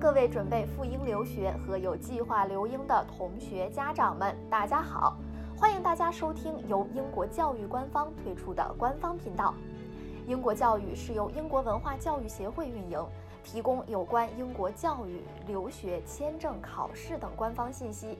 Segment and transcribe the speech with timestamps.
[0.00, 5.16] 各位准备赴英留学和有计划留英的同学家长们，大家好！
[5.56, 9.54] 欢迎大家收听由英国教育官方推出的官方频道。
[10.26, 13.06] 英国教育是由英国文化教育协会运营，
[13.44, 18.18] 提供有关英国教育、留学、签证、考试等官方信息。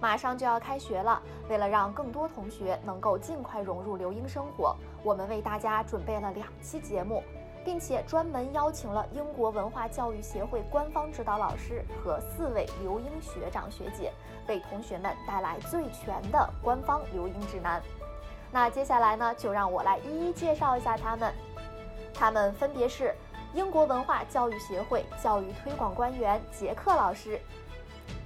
[0.00, 1.20] 马上就要开学了，
[1.50, 7.22] 为了让更多同学能够尽快融入留英生活，我们为大家准备了两期节目。
[7.64, 14.12] 并且专门邀请了英国文化教育协会官方指导老师和四位留英学长学姐，
[14.46, 17.82] 为同学们带来最全的官方留英指南。
[18.50, 21.32] 那接下来呢，就让我来一一介绍一下他们。
[22.14, 23.14] 他们分别是
[23.54, 27.38] 英国文化教育协会教育推广官员杰克老师，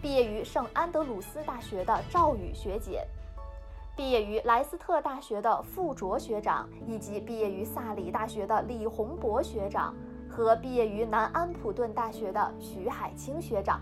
[0.01, 3.07] 毕业于圣安德鲁斯大学的赵宇学姐。
[3.95, 9.95] 毕业于莱斯特大学的傅卓学长，以及毕业于萨里大学的李洪博学长，
[10.31, 13.81] 和毕业于南安普顿大学的徐海清学长。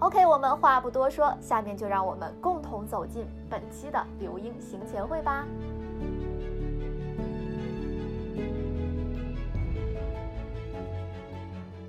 [0.00, 5.46] OK，我们话不多说，下面就让我们共同走进本期的留英行前会吧。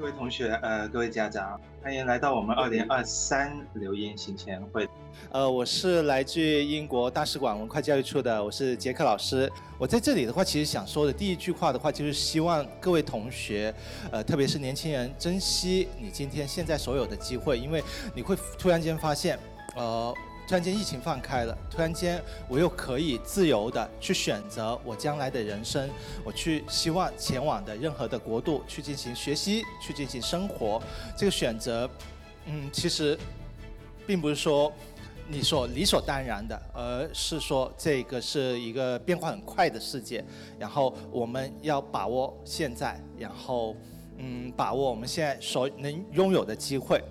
[0.02, 4.90] 各位同学，呃，各位家长，欢迎来到我们二零二三留英行前会。
[5.30, 9.48] 呃，我是来自英国大使馆文化教育处的，我是杰克老师。
[9.78, 13.72] 我在这里的话，其实想说的第一句话的话，就是希望各位同学，
[14.12, 17.84] 呃，特别是年轻人，珍惜你今天现在所有的机会，因为
[18.16, 19.38] 你会突然间发现，
[19.76, 20.12] 呃，
[20.48, 25.90] 突然间疫情放开了，突然间我又可以自由的去选择我将来的人生，
[26.24, 30.82] 我去希望前往的任何的国度去进行学习，去进行生活。
[31.18, 31.90] 这个选择，
[32.46, 33.18] 嗯，其实
[34.06, 34.72] 并不是说。
[35.30, 40.22] 你所理所当然的，而是说这个是一个变化很快的世界，
[40.60, 43.74] 然后我们要把握现在，然后
[44.18, 47.02] 嗯，把握我们现在所能拥有的机会。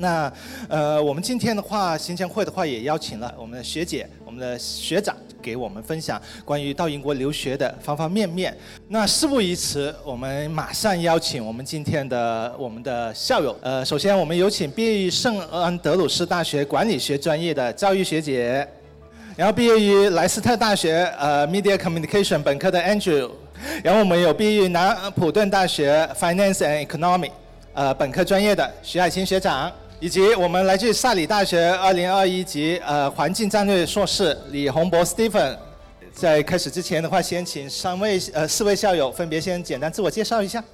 [0.00, 0.32] 那
[0.68, 5.16] 呃，我们今天的话，行前会的话也邀请了我们的学姐、我们的学长。
[5.42, 8.54] 给我们分享关于到英国留学的方方面面。
[8.88, 13.58] 那事不宜迟，我们马上邀请我们今天的我们的校友。
[13.62, 18.68] 呃，首先我们有请毕业于圣安德鲁斯大学管理学专业的赵玉学姐，
[19.34, 23.30] 然后毕业于莱斯特大学呃 Media Communication 本科的 Andrew，
[23.82, 27.30] 然后我们有毕业于南普顿大学 Finance and Economy
[27.72, 29.72] 呃本科专业的徐海清学长。
[30.00, 35.54] 以及我们来自萨里大学二零二一级呃环境战略硕士李洪博 Stephen，
[36.10, 40.64] 在开始之前的话，先请三位呃四位校友分别先简单自我介绍一下。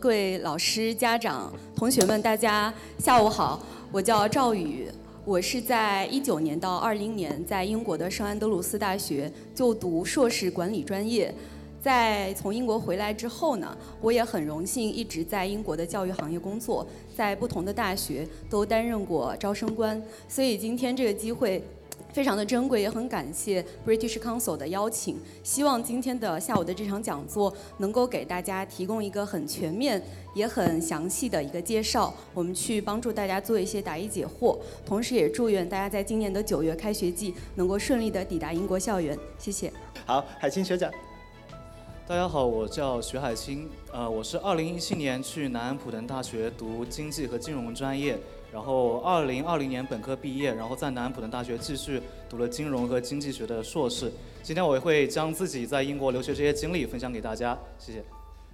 [0.00, 4.88] 各位老师、家长、同学们，大家下午好，我叫赵宇，
[5.24, 11.32] 我是在一九年到二零年在英国的圣安德鲁斯大学就读硕士管理专业。
[11.80, 21.62] 在从英国回来之后呢，我也很荣幸一直在英国的教育行业工作，在不同的大学都担任过招生官，所以今天这个机会
[22.12, 25.16] 非常的珍贵，也很感谢 British Council 的邀请。
[25.42, 30.00] 希望今天的下午的这场讲座能够给大家提供一个很全面
[30.34, 39.18] 也很详细的一个介绍，我们去帮助大家做一些答疑解惑，同时也祝愿大家在今年的九月开学季能够顺利的抵达英国校园。
[39.38, 39.72] 谢谢。
[40.06, 40.90] 好，海清学长。
[42.06, 48.18] 大家好，我叫徐海清，呃，我是二零一七年去南安普顿大学读经济和金融专业，
[48.52, 51.98] 然后二零二零年本科毕业，然后在南安普顿大学继续
[52.28, 54.12] 读了金融和经济学的硕士。
[54.42, 58.04] 今天我会将自己在英国留学这些经历分享给大家，谢谢。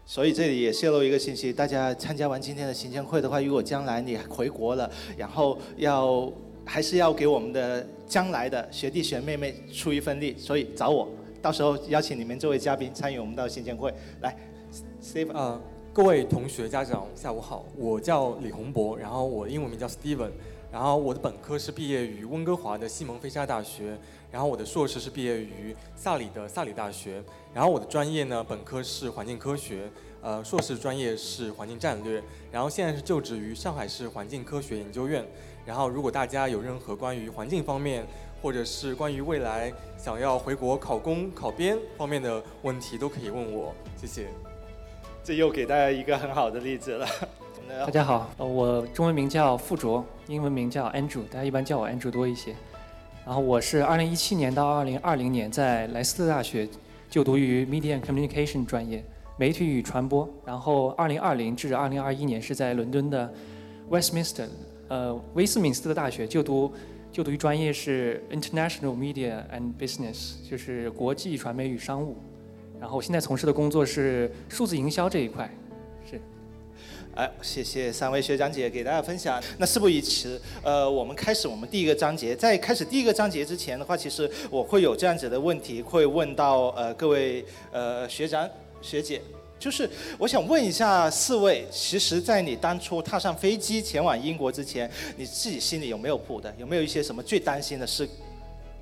[0.06, 6.32] 所以这里也泄露一个信息，大家参加完今天的行前会的话，如果将来你回国了，然后要
[6.64, 11.08] 还是要给我们的将来的学弟学妹妹出一份力，所以找我。
[11.42, 14.36] 到时候邀请你们作为嘉宾参与我们的新鲜会，来
[15.02, 15.32] ，Steve。
[15.32, 15.60] 呃，
[15.92, 20.30] 各位同学家长下午好，我叫李洪博，然后我英文名叫 Steven，
[20.70, 23.96] 然后我的本科是毕业于温哥华的西蒙菲沙大学，
[24.30, 27.22] 然后我的硕士是毕业于萨里的萨里大学，
[27.54, 29.90] 然后我的专业呢，本科是环境科学，
[30.20, 32.22] 呃，硕士专业是环境战略，
[32.52, 35.26] 然后现在是就职于上海市环境科学研究院，
[35.64, 38.06] 然后如果大家有任何关于环境方面，
[38.42, 43.74] 或者是关于未来想要回国考公考编方面的问题，都可以问我。
[43.96, 44.28] 谢谢。
[45.22, 47.06] 这又给大家一个很好的例子了。
[47.86, 52.54] 大家好，我中文名叫傅卓，英文名叫 Andrew，大家一般叫我 Andrew 多一些。
[53.24, 56.66] 然后我是2017年到2020年在莱斯特大学
[57.08, 59.04] 就读于 Media and Communication 专业，
[59.36, 60.28] 媒体与传播。
[60.44, 63.32] 然后2020至2021年是在伦敦的
[63.88, 64.48] Westminster，
[64.88, 66.72] 呃，威斯敏斯特大学就读。
[67.12, 72.16] 就读于专业是 International Media and Business，就是国际传媒与商务。
[72.80, 75.52] 然后我现在从事的工作是数字营销这一块，
[76.08, 76.20] 是。
[77.16, 79.42] 哎，谢谢三位学长姐给大家分享。
[79.58, 82.36] 那事不宜迟，呃，我们开始我们第一个章节。
[82.36, 88.48] 在开始第一个章节之前的话，其实我会有这样子的问题，会问到呃各位呃学长
[88.80, 89.20] 学姐，
[89.60, 96.52] 就是我想问一下四位，其实，在你当初踏上飞机前往英国之前，你自己心里有没有谱的？
[96.56, 98.08] 有没有一些什么最担心的事？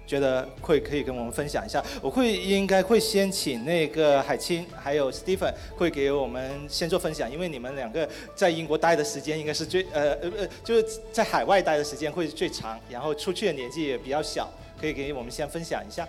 [0.06, 14.48] 觉得会可以跟我们分享一下，我会应该会先请那个海清还有 Stephen 会给我们先做分享，因为你们两个在英国待的时间应该是最呃呃呃就是在海外待的时间会最长，然后出去的年纪也比较小，
[14.80, 16.08] 可以给我们先分享一下。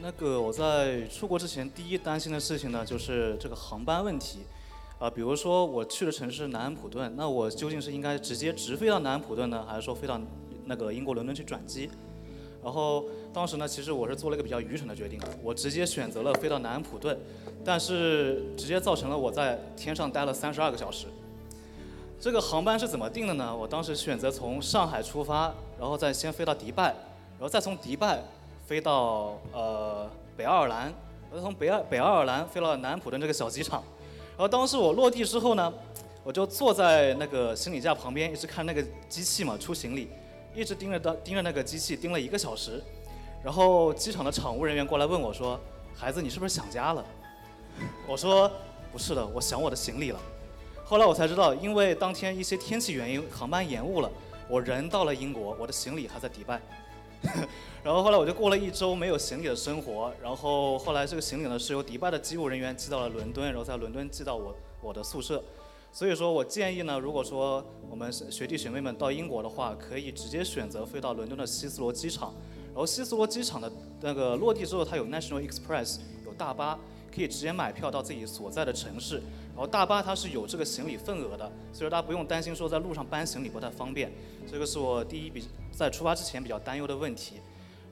[0.00, 4.38] 那个我在出国之前第一担心的事情呢，就是这个航班问题，
[5.00, 10.20] 啊，比如说我去的城市南安普顿，那我究竟是应该直接直飞到南安普顿呢，还是说飞到
[10.66, 11.90] 那个英国伦敦去转机？
[12.62, 17.18] 然后当时呢，其实我是做了一个比较愚蠢的决定，我直接选择了飞到南安普顿，
[17.64, 21.06] 但是直接造成了我在天上待了三十二个小时。
[22.20, 23.56] 这个航班是怎么定的呢？
[23.56, 26.94] 我当时选择从上海出发，然后再先飞到迪拜，
[27.38, 28.22] 然后再从迪拜
[28.68, 30.06] 飞到呃
[30.36, 30.92] 北爱尔兰，
[31.32, 33.82] 然后从北爱北爱尔兰飞到南普顿这个小机场。
[34.32, 35.72] 然后当时我落地之后呢，
[36.22, 40.10] 我就坐在那个行李架旁边，一直看那个机器嘛出行李。
[40.54, 42.82] 一直盯着的盯着那个机器盯了一个小时，
[43.42, 45.58] 然后机场的场务人员过来问我说
[45.96, 47.02] ：“孩子，你是不是想家了？”
[48.06, 48.50] 我说
[48.92, 50.20] ：“不是的，我想我的行李了。”
[50.84, 54.10] 后来我才知道，因为当天一些天气原因，航班延误了，
[54.46, 56.60] 我人到了英国，我的行李还在迪拜。
[57.82, 65.42] 然后后来我就过了一周没有行李的生活，然后后来这个行李呢是由迪拜的机务人员寄到了伦敦，然后在伦敦寄到我我的宿舍。
[65.90, 72.34] 所以说我建议呢，如果说我们学弟学妹们到英国的话，可以直接选择飞到伦敦的希斯罗机场。
[72.66, 73.72] 然后希斯罗机场的
[74.02, 76.78] 那个落地之后，它有 National Express，有大巴，
[77.12, 79.16] 可以直接买票到自己所在的城市。
[79.56, 84.12] 然后大巴它是有这个行李份额的，所以说大家不用担心说在路上搬行李不太方便。
[84.48, 85.42] 这个是我第一笔
[85.78, 87.34] 在出发之前比较担忧的问题。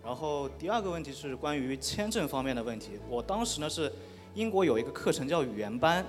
[0.04, 2.98] 然后第二个问题是关于签证方面的问题。
[3.08, 3.92] 我当时呢是
[4.34, 6.04] 英国有一个课程叫语言班。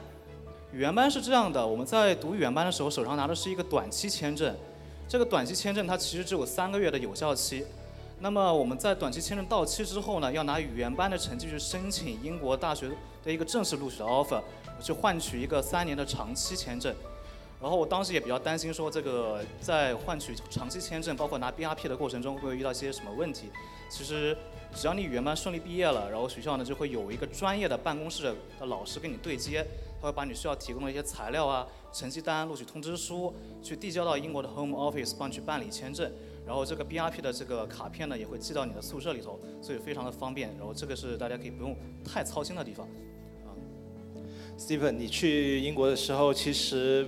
[0.73, 4.55] 语言班是这样的，我们在读语言班的时候，手上拿的是一个短期签证。
[5.07, 7.63] 这个短期签证它其实只有三个月的有效期。
[8.19, 12.89] 那么我们在短期签证到期之后呢，要拿语言班的成绩去申请英国大学
[13.23, 14.41] 的一个正式录取的 offer，
[14.81, 16.95] 去换取一个三年的长期签证。
[17.59, 23.49] 然后我当时也比较担心说，这个在换取长期签证，包括拿 BRP 的过程中，会遇到一些什么问题？
[23.89, 24.37] 其实
[24.75, 28.23] 只要你语言班顺利毕业了，然后学校呢就会有一个专业的办公室
[28.59, 29.65] 的老师跟你对接。
[29.99, 33.33] 他会把你需要提供的一些材料啊、成绩单、录取通知书，
[33.63, 36.11] 去递交到英国的 Home Office 帮你去办理签证。
[36.45, 40.55] 然后这个 BRP 的这个卡片呢，也会寄到你的宿舍里头，所以非常的方便。
[40.55, 41.75] 然后这个是大家可以不用
[42.05, 42.85] 太操心的地方。
[43.43, 43.49] 啊
[44.55, 47.07] ，Stephen，你去英国的时候，其实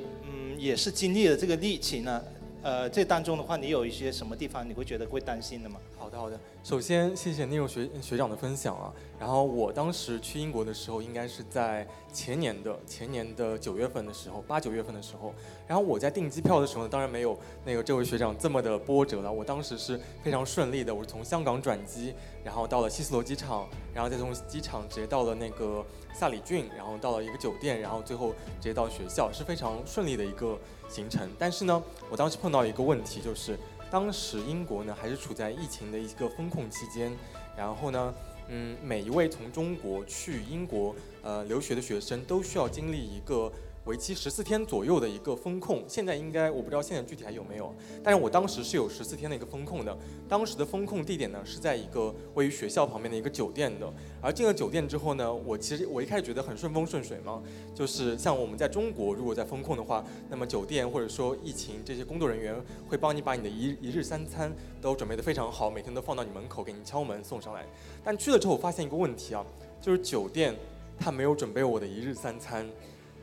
[0.59, 2.21] 也是经历了这个疫情呢。
[2.61, 5.79] 呃，这当中的话，你有一些什么地方你会觉得会担心的吗？
[5.97, 6.37] 好的，好的。
[6.61, 8.91] 首先，谢谢 Neil 学学长的分享啊。
[9.17, 15.33] 然后我当时去英国的时候，应该是在前年的前年的九月份的时候，八九月份的时候。
[15.65, 19.31] 然后我在订机票的时候，当然没有那个这位学长这么的波折了。
[19.31, 22.13] 我当时是非常顺利的，我是从香港转机，
[22.43, 28.29] 然后到了希斯罗机场，然后再从机场直接到了那个萨里郡，然后到了一个酒店，然后最后
[28.59, 31.29] 直接到学校，是非常顺利的一个行程。
[31.37, 33.57] 但是呢，我当时碰到一个问题，就是
[33.91, 37.11] 当时英国呢还是处在疫情的一个风控期间，
[37.57, 38.13] 然后呢，
[38.47, 43.51] 嗯，每一位从中国去英国呃留学的学生都需要经历一个。
[43.89, 49.97] 为期十四天左右的一个风控，现在应该我不知道现在具体还有没有，但是我当时是有十四天的一个风控的。
[50.27, 53.91] 当时的风控地点呢是在一个位于学校旁边的一个酒店的。
[54.21, 57.41] 而进了酒店之后呢，我其实我一开始觉得很顺风顺水嘛，
[57.73, 62.55] 就是像我们在中国如果在风控的话，那么酒店或者说疫情这些工作人员
[62.87, 67.65] 会帮你把你的一一日三餐都准备得非常好，每天都放到你门口给你敲门送上来。
[68.03, 69.43] 但去了之后我发现一个问题啊，
[69.81, 70.55] 就是酒店
[70.99, 72.69] 它没有准备我的一日三餐。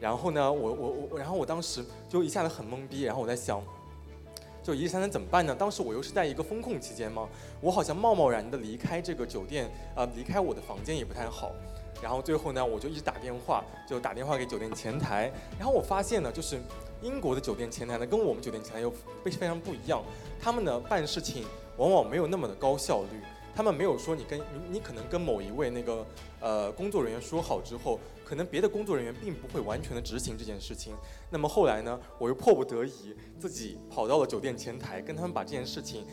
[0.00, 3.62] 然后呢，我我我，然后我当时就一下子很懵逼，然后我在想，
[4.62, 5.54] 就一日三餐怎么办呢？
[5.54, 7.28] 当时我又是在一个风控期间嘛，
[7.60, 11.52] 我好像贸贸然的离开这个酒店，呃，离开我的房间也不太好。
[12.02, 15.32] 然后最后呢，我就一直打电话，就打电话给酒店前台。
[15.58, 16.60] 然后我发现呢，就是
[17.00, 18.90] 英国的酒店前台呢，跟我们酒店前台又
[19.24, 20.02] 非非常不一样，
[20.38, 21.46] 他们呢办事情
[21.78, 23.20] 往往没有那么的高效率。
[23.54, 26.06] 他们没有说你跟你你可能跟某一位那个
[26.40, 30.92] 呃工作人员说好之后，可能别的工作人员并不会完全的执行这件事情。
[31.30, 36.04] 那么后来呢，我又迫不得已自己跑到了酒店前台，跟他们把这件事情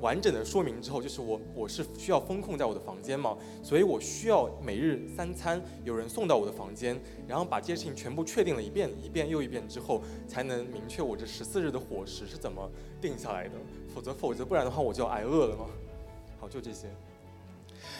[0.00, 12.68] 完整的说明之后，就是我我是需要封控在我的房间嘛，所以我需要每日三餐有人送到我的房间，然后把这些事情全部确定了一遍一遍又一遍之后，才能明确我这十四日的伙食是怎么
[13.00, 13.54] 定下来的。
[13.94, 15.66] 否则否则不然的话我就要挨饿了嘛。
[16.40, 16.88] 好，就这些。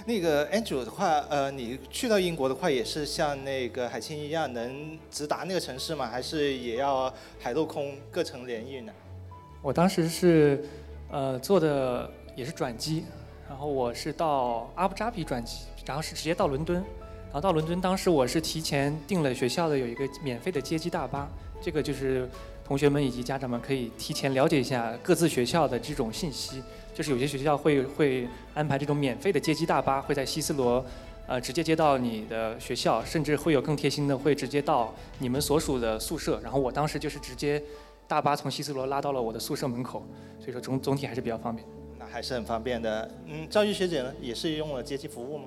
[0.04, 6.06] 那个 Andrew 的话，呃，你去到英国的话，也是像那个海清一样能直达那个城市吗？
[6.06, 8.92] 还是也要海陆空各程联运呢？
[9.62, 10.64] 我当时是，
[11.10, 13.04] 呃，坐的也是转机，
[13.48, 16.76] 然后我是到阿布扎比转机，然后是直接到伦敦，
[17.26, 21.30] 然后到伦敦，当时我是提前订了学校的有一个免费的接机大巴，
[21.62, 22.28] 这个就是
[22.64, 26.60] 同学们以及家长们可以提前了解一下各自学校的这种信息。
[26.94, 30.84] 就是有些学校会会安排这种免费的接机大巴，会在希斯罗，
[31.26, 36.38] 呃，直接接到你的学校，甚至会有更贴心的，会直接到你们所属的宿舍。
[36.42, 37.62] 然后我当时就是直接
[38.06, 40.04] 大巴从希斯罗拉到了我的宿舍门口，
[40.38, 41.66] 所以说总总体还是比较方便。
[41.98, 43.10] 那还是很方便的。
[43.26, 45.44] 嗯，赵玉学姐呢，也是用了接机服务吗？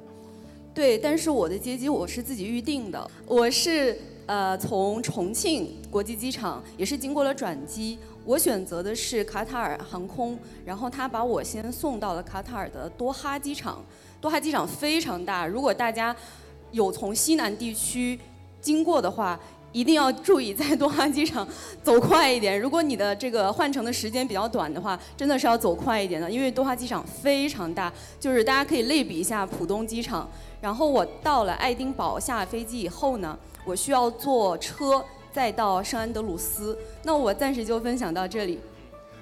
[0.73, 7.99] 对，但是我的接机我是自己预定的，我是呃从重庆国际机场，也是经过了转机。
[8.25, 13.83] 我选择的是卡塔尔航空，然后他把我先送到了卡塔尔的多哈机场。
[14.19, 16.15] 多哈机场非常大，如果大家
[16.71, 18.19] 有从西南地区
[18.59, 19.39] 经过的话，
[19.71, 21.47] 一定要注意在多哈机场
[21.83, 22.59] 走快一点。
[22.59, 30.27] 如果你的这个换乘的时间比较短的话，真的是要走快一点的，因为多哈机场非常大，就是大家可以类比一下浦东机场。
[30.59, 35.05] 然后我到了爱丁堡下飞机以后呢，我需要坐车。
[35.35, 38.57] 再到圣安德鲁斯，那我暂时就分享到这里。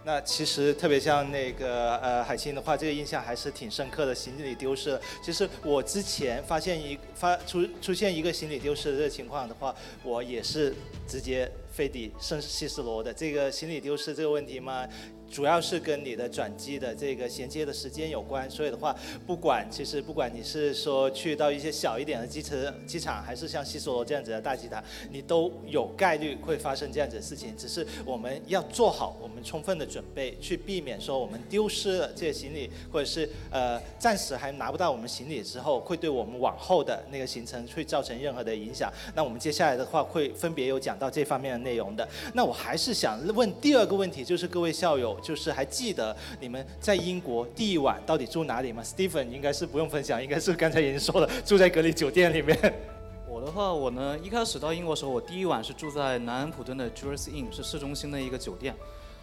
[0.06, 4.14] 那其实特别像那个呃海清的话，这个印象还是挺深刻的。
[4.14, 10.76] 行李丢失，其实我之前发现一发出出现一个行李丢失的这个情况的话，我也是
[11.08, 13.12] 直接飞抵圣西斯罗的。
[13.12, 14.88] 这个行李丢失这个问题嘛。
[15.34, 27.52] 主要是跟你的转机的这个衔接的时间有关，所以的话，不管其实不管你是说去到一些小一点的机场机场，还是像西索罗这样子的大机场，你都有概率会发生这样子的事情。
[27.58, 38.94] 只是我们要做好我们充分的准备，去避免说我们丢失了这些行李，或者是呃暂时还拿不到我们行李之后，会对我们往后的那个行程会造成任何的影响。
[39.16, 42.08] 那我们接下来的话会分别有讲到这方面的内容的。
[42.36, 45.20] 那我还是想问第二个问题，就是各位校友。
[45.24, 52.58] 就是还记得你们在英国第一晚到底住哪里吗？Stephen 应该是不用分享，应该是刚才已经说了，住在隔离酒店里面。
[53.28, 58.76] 我的话，我呢一开始到英国时候，我第一晚是住在南安普敦的 Jewels Inn，是市中心的一个酒店。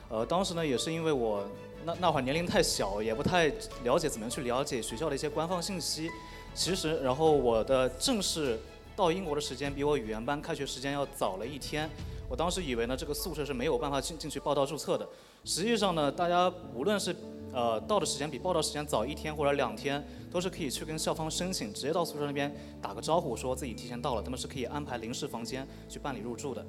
[0.08, 1.46] 呃，当时呢也是因为我
[1.84, 3.46] 那那会儿年龄太小，也不太
[3.84, 6.10] 了解怎么去了解学校的一些官方信息。
[6.52, 8.58] 其实，然后我的正式
[8.96, 11.88] 到英国的时间比我语言班开学时间要早了一天。
[12.28, 15.08] 我当时以为呢，这个宿舍是没有办法进进去报到注册的。
[15.44, 17.14] 实际上呢，大家无论是
[17.52, 26.64] 呃到的时间比报到时间早一天或者两天，都是可以去跟校方申请，直接到宿舍那边打个招呼，说自己提前到了，他们是可以安排临时房间去办理入住的。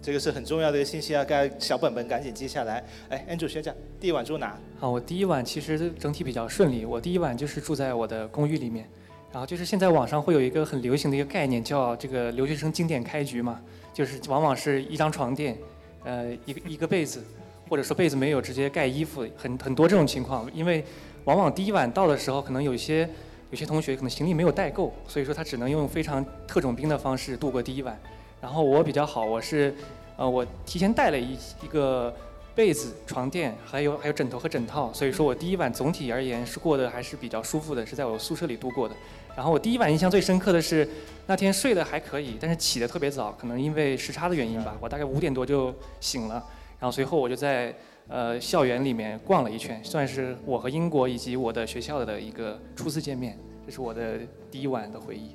[0.00, 2.84] 这个是很重要的一个信息啊，该小本本赶紧记下来。
[3.08, 4.58] 哎，Andrew 学长，第一晚住哪？
[4.78, 8.88] 好，我第一晚其实整体比较顺利，我第一晚就是住在我的公寓里面。
[9.32, 13.60] 然后就是现在网上会有一个很流行的一个概念，叫这个留学生经典开局嘛。
[13.92, 15.58] 就是往往是一张床垫，
[16.04, 17.24] 呃，一个一个被子，
[17.68, 20.48] 或者说被子没有直接盖衣服，很很多这种情况。
[20.54, 20.84] 因为
[21.24, 23.08] 往往第一晚到的时候，可能有些
[23.50, 27.98] 有些同学可能行李没有带够，所以说他只能用非常特种兵的方式度过第一晚。
[28.40, 29.74] 然后我比较好，我是
[30.16, 32.14] 呃我提前带了一一个
[32.54, 38.94] 被子、床垫，还有还有枕头和枕套，所以说我第一晚总体而言是过得还是比较舒服的，是在我宿舍里度过的。
[39.34, 40.88] 然后我第一晚印象最深刻的是，
[41.26, 46.44] 那天睡得还可以，但是起得特别早，可能因为时差的原因吧，我大概五点多就醒了。
[46.84, 47.74] 然后随后我就在
[48.08, 54.18] 呃校园里面逛了一圈，算是我和英国以及我的学校的一个初次见面，这是我的
[54.50, 55.30] 第一晚的回忆。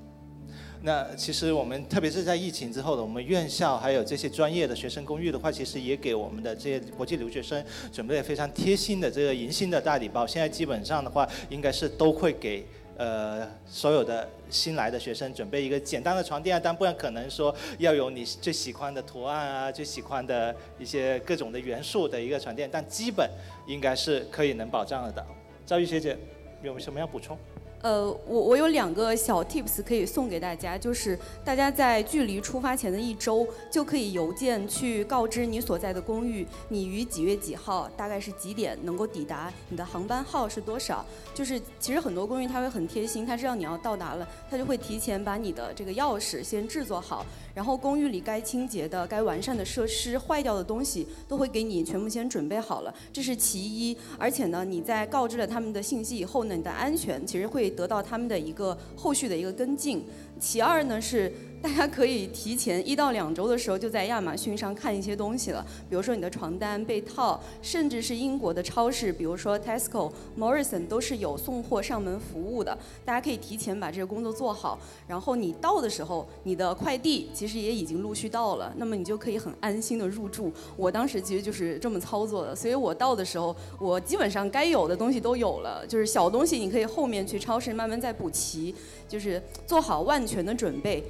[0.84, 10.28] 那其实我们特别是在疫情之后的，我们院校还有这些专业的学生公寓的话，其实也给我们的这些国际留学生准备了非常贴心的这个迎新的大礼包。
[10.28, 12.64] 现在基本上的话，应该是都会给。
[13.00, 23.30] 呃，所有的新来的学生准备一个简单的床垫啊，但不然可能说要有你最喜欢的图案啊，最喜欢的一些各种的元素的一个床垫，但基本
[23.66, 25.26] 应该是可以能保障了的。
[25.66, 26.18] 赵玉学姐
[26.62, 27.38] 有什么要补充？
[27.82, 41.06] 呃，我我有两个小 tips 可以送给大家，就是大家在距离出发前的一周就可以邮件去告知你所在的公寓，你于几月几号，大概是几点能够抵达，你的航班号是多少。
[41.34, 47.26] 就是其实很多公寓它会很贴心，它知道你要到达了，它就会提前把你的这个钥匙先制作好，
[47.60, 53.98] 然后公寓里该清洁的、该完善的设施、坏掉的东西都会给你全部先准备好了，这是其一。
[54.18, 60.06] 而且呢，你在告知了他们的信息以后呢，你的安全其实会得到他们的一个后续的一个跟进。
[60.40, 61.34] 其二呢是。
[61.62, 72.78] 大家可以提前一到两周的时候就在亚马逊上看一些东西了，比如说你的床单、被套，甚至是英国的超市，比如说 Tesco、Morrison 都是有送货上门服务的。
[73.04, 80.52] 大家可以提前把这个工作做好，然后你到的时候，你的快递其实也已经陆续到了，那么你就可以很安心的入住。
[80.78, 88.74] 我当时其实就是这么操作的，所以我到的时候，我基本上该有的东西都有了，就是小东西你可以后面去超市慢慢再补齐，
[89.10, 91.04] 就是做好万全的准备。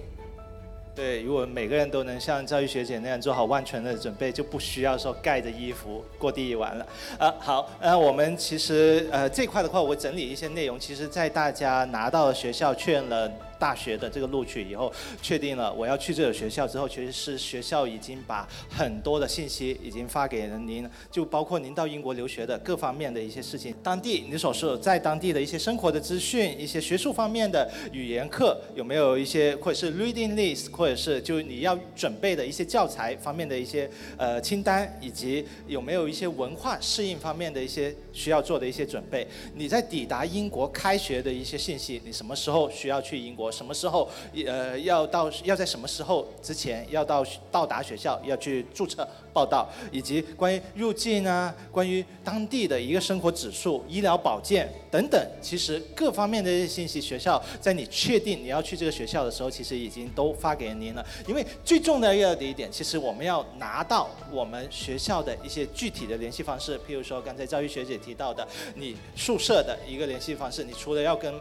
[1.00, 6.86] 对，如果每个人都能像教育学姐那样做好万全的准备，就不需要说盖着衣服过第一晚了。
[7.18, 13.32] 啊，好，呃，我们其实呃这块的话，我整理一些内容，其实在大家拿到学校确认了。
[13.60, 39.28] 大学的这个录取以后，确定了我要去这个学校之后，其实是学校已经把很多的信息已经发给了您，就包括您到英国留学的各方面的一些事情，当地你所说在当地的一些生活的资讯，一些学术方面的语言课有没有一些，或者是 reading list，或者是就你要准备的一些教材方面的一些呃清单，以及有没有一些文化适应方面的一些需要做的一些准备。
[39.56, 43.49] 你在抵达英国开学的一些信息，你什么时候需要去英国？
[43.52, 44.10] 什么时候，
[44.46, 61.06] 呃，要到要在什么时候之前要到到达学校要去注册报到，以及关于入境啊，关于当地的一个生活指数、医疗保健等等，其实各方面的一些信息，学校在你确定你要去这个学校的时候，其实已经都发给您了。
[61.28, 71.34] 因为最重要的一点，其实我们要拿到我们学校的一些具体的联系方式，譬如说刚才赵玉学姐提到的，你宿舍的一个联系方式，你除了要跟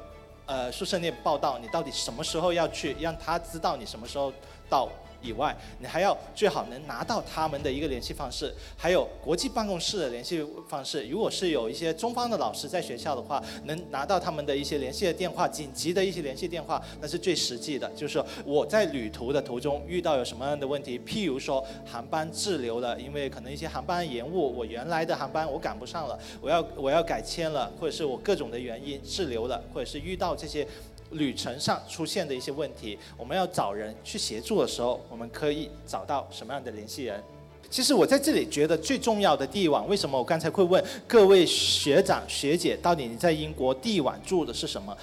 [0.49, 4.33] 呃，宿舍内报道，你到底什么时候要去，让他知道你什么时候
[4.69, 4.89] 到。
[5.21, 11.07] 以外，你还要最好能拿到他们的一个联系方式，还有国际办公室的联系方式。
[11.09, 17.89] 如果是有一些中方的老师在学校的话，能拿到他们的一些联系的电话，紧急的一些联系电话，那是最实际的。
[17.91, 30.67] 就是我在旅途的途中遇到有什么样的问题，譬如说航班滞留了，因为可能一些航班延误，我原来的航班我赶不上了，我要我要改签了，或者是我各种的原因滞留了，或者是遇到这些。
[31.11, 37.23] 旅程上出现的一些问题，我们要找人去协助的时候，我们可以找到什么样的联系人？
[37.71, 44.97] 其实我在这里觉得最重要的第一晚，为什么我刚才会问各位学长学姐，到底你在英国第一晚住的是什么？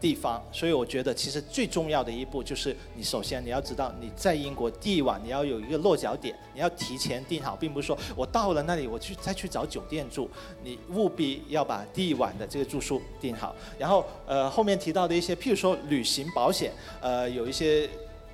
[0.00, 10.28] 地方，所以我觉得其实最重要的一步就是，你首先你要知道你在英国第一晚你要有一个落脚点，你要提前订好，并不是说我到了那里我去再去找酒店住，
[10.64, 13.54] 你务必要把第一晚的这个住宿订好。
[13.78, 17.86] 然后呃后面提到的一些，譬如说旅行保险，呃有一些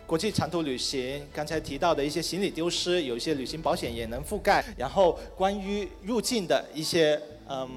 [0.06, 4.64] 国际长途旅行，刚才提到的一些行李丢失，有一些旅行保险也能覆盖。
[4.78, 7.68] 然后关于入境的一些嗯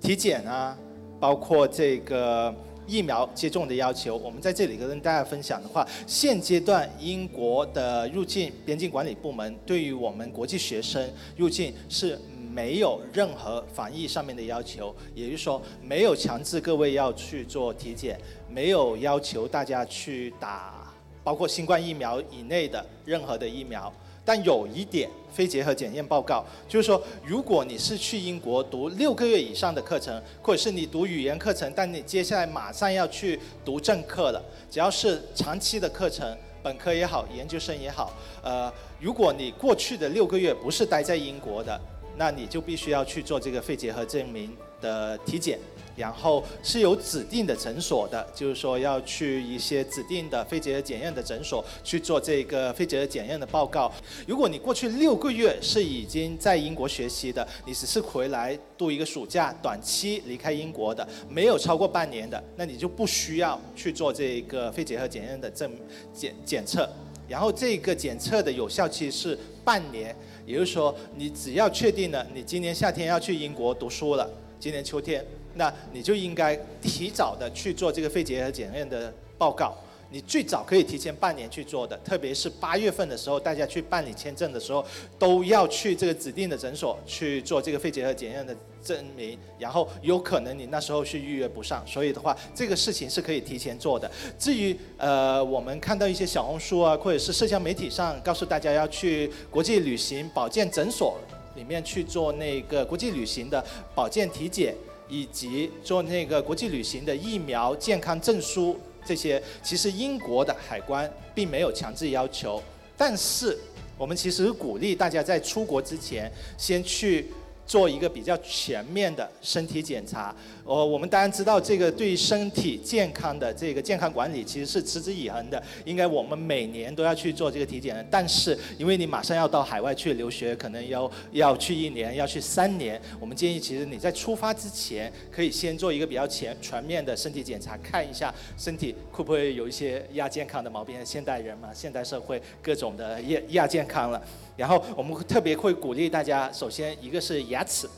[0.00, 0.74] 体检啊，
[1.20, 2.54] 包括这个。
[2.86, 12.18] 疫苗接种的要求，我们在这里跟大家分享的话，现阶段英国的入境边境管理部门对于我们国际学生入境是
[12.52, 18.18] 没有任何防疫上面的要求，也就是说没有强制各位要去做体检，
[18.48, 23.92] 没有要求大家去打包括新冠疫苗以内的任何的疫苗。
[24.26, 38.12] 但有一点，非结合检验报告，就是说，如果你是去英国读六个月以上的课程，或者是你读语言课程，但你接下来马上要去读正课了，只要是长期的课程，本科也好，研究生也好，
[38.42, 41.80] 呃，如果你过去的六个月不是待在英国的，
[42.16, 45.58] 那你就必须要去做这个肺结核证明的体检。
[45.96, 53.90] 然后是有指定的诊所的，就是说要去一些指定的肺结核检验的诊所去做这个肺结核检验的报告。
[54.26, 65.70] 如果你过去六个月是已经在英国学习的，你只是回来度一个暑假，短期离开英国的，没有超过半年的，那你就不需要去做这个肺结核检验的证
[66.12, 66.88] 检检测。
[67.26, 70.14] 然后这个检测的有效期是半年，
[70.46, 74.30] 也就是说你只要确定了你今年夏天要去英国读书了，
[74.60, 75.24] 今年秋天。
[75.56, 79.74] 那你就应该提早的去做这个肺结核检验的报告，
[80.10, 84.84] 你最早可以提前半年去做的，特别是八月份的时候，大家去办理签证的时候，
[85.18, 94.08] 都要去这个指定的诊所去做这个肺结核检验的证明，然后有可能你那时候是预约不上，所以的话，这个事情是可以提前做的。
[94.38, 101.18] 至于呃，我们看到一些小红书啊，或者是社交媒体上告诉大家要去国际旅行保健诊所
[101.56, 103.64] 里面去做那个国际旅行的
[103.94, 104.72] 保健体检，
[105.08, 108.78] 以及做那个国际旅行的疫苗健康证书。
[109.04, 112.62] 这些其实英国的海关并没有强制要求，
[112.96, 113.56] 但是
[113.96, 117.26] 我们其实鼓励大家在出国之前先去。
[117.66, 128.06] 做一个比较全面的身体检查，呃，我们当然知道这个对身体健康的这个健康管理其实是持之以恒的，应该我们每年都要去做这个体检。
[128.10, 140.96] 但是因为你马上要到海外去留学，可能要要去一年，要去三年，我们建议其实你在出发之前可以先做一个比较全全面的身体检查，看一下身体会不会有一些亚健康的毛病。
[141.04, 144.22] 现代人嘛，现代社会各种的亚亚健康了。
[144.56, 147.88] 然后我们特别会鼓励大家，首先一个是牙齿，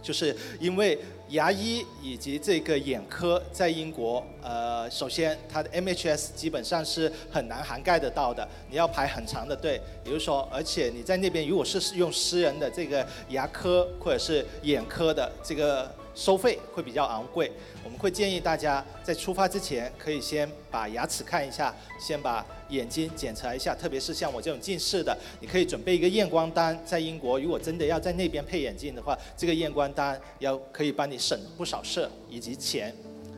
[0.00, 0.98] 就是因为
[1.30, 9.80] 牙医以及这个眼科在英国，呃，首先它的 MHS 基本上是很难涵盖得到的，你要排很长的队。
[10.02, 15.90] 比如说，而且你在那边如果是用私人的这个牙科或者是眼科的这个。
[16.14, 17.48] 收费会比较昂贵，
[17.84, 26.76] 我们会建议大家在出发之前可以先把牙齿看一下，先把眼睛检查一下，特别是像我这种近视的，你可以准备一个验光单。
[26.84, 32.94] 在英国，如果真的要在那边配眼镜的话，这个验光单要可以帮你省不少事以及钱。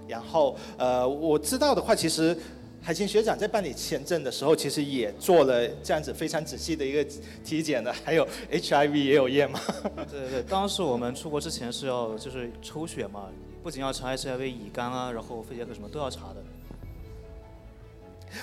[0.07, 2.37] 然后，呃，我知道的话，其实。
[2.83, 7.05] 海清学长在办理签证的时候，其实也做了这样子非常仔细的一个
[7.45, 9.61] 体检的，还有 HIV 也有验吗？
[10.11, 13.29] 对 对对，当时我们出国之前是要就是抽血嘛，
[13.63, 16.37] 不仅要查 HIV、乙肝啊，然后肺结核什么都要查的。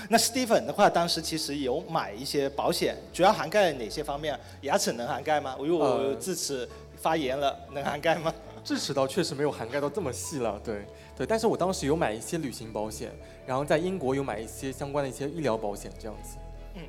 [0.08, 4.39] 那 Stephen 的话，当时其实有买一些保险，主要涵盖哪些方面？
[4.62, 5.56] 牙齿能涵盖吗？
[5.60, 8.32] 如果智齿发炎了，能涵盖吗？
[8.67, 13.10] 智齿倒确实没有涵盖到这么细了，对对，但是我当时有买一些旅行保险，
[13.45, 16.36] 然后在英国有买一些相关的一些医疗保险，这样子。
[16.75, 16.82] 嗯，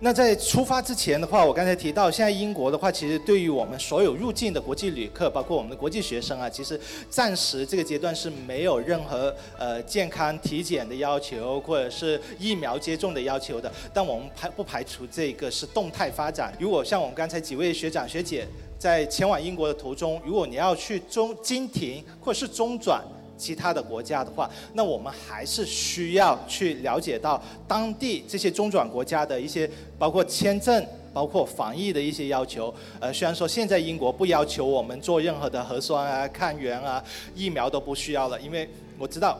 [0.00, 13.70] 那在出发之前的话，我刚才提到，现在英国的话，其实对于我们所有入境的国际旅客，包括我们的国际学生啊，其实暂时这个阶段是没有任何呃健康体检的要求，或者是疫苗接种的要求的。
[13.92, 16.54] 但我们排不排除这个是动态发展。
[16.58, 18.48] 如果像我们刚才几位学长学姐。
[18.80, 23.04] 在前往英国的途中，如果你要去中经停或是中转
[23.36, 32.74] 其他的国家的话，那我们还是需要去了解到当地这些中转国家的一些包括签证、包括防疫的一些要求。
[32.98, 38.66] 呃，虽然说现在英国不要求我们做任何的核酸啊、抗原啊、疫苗都不需要了，因为
[38.98, 39.38] 我知道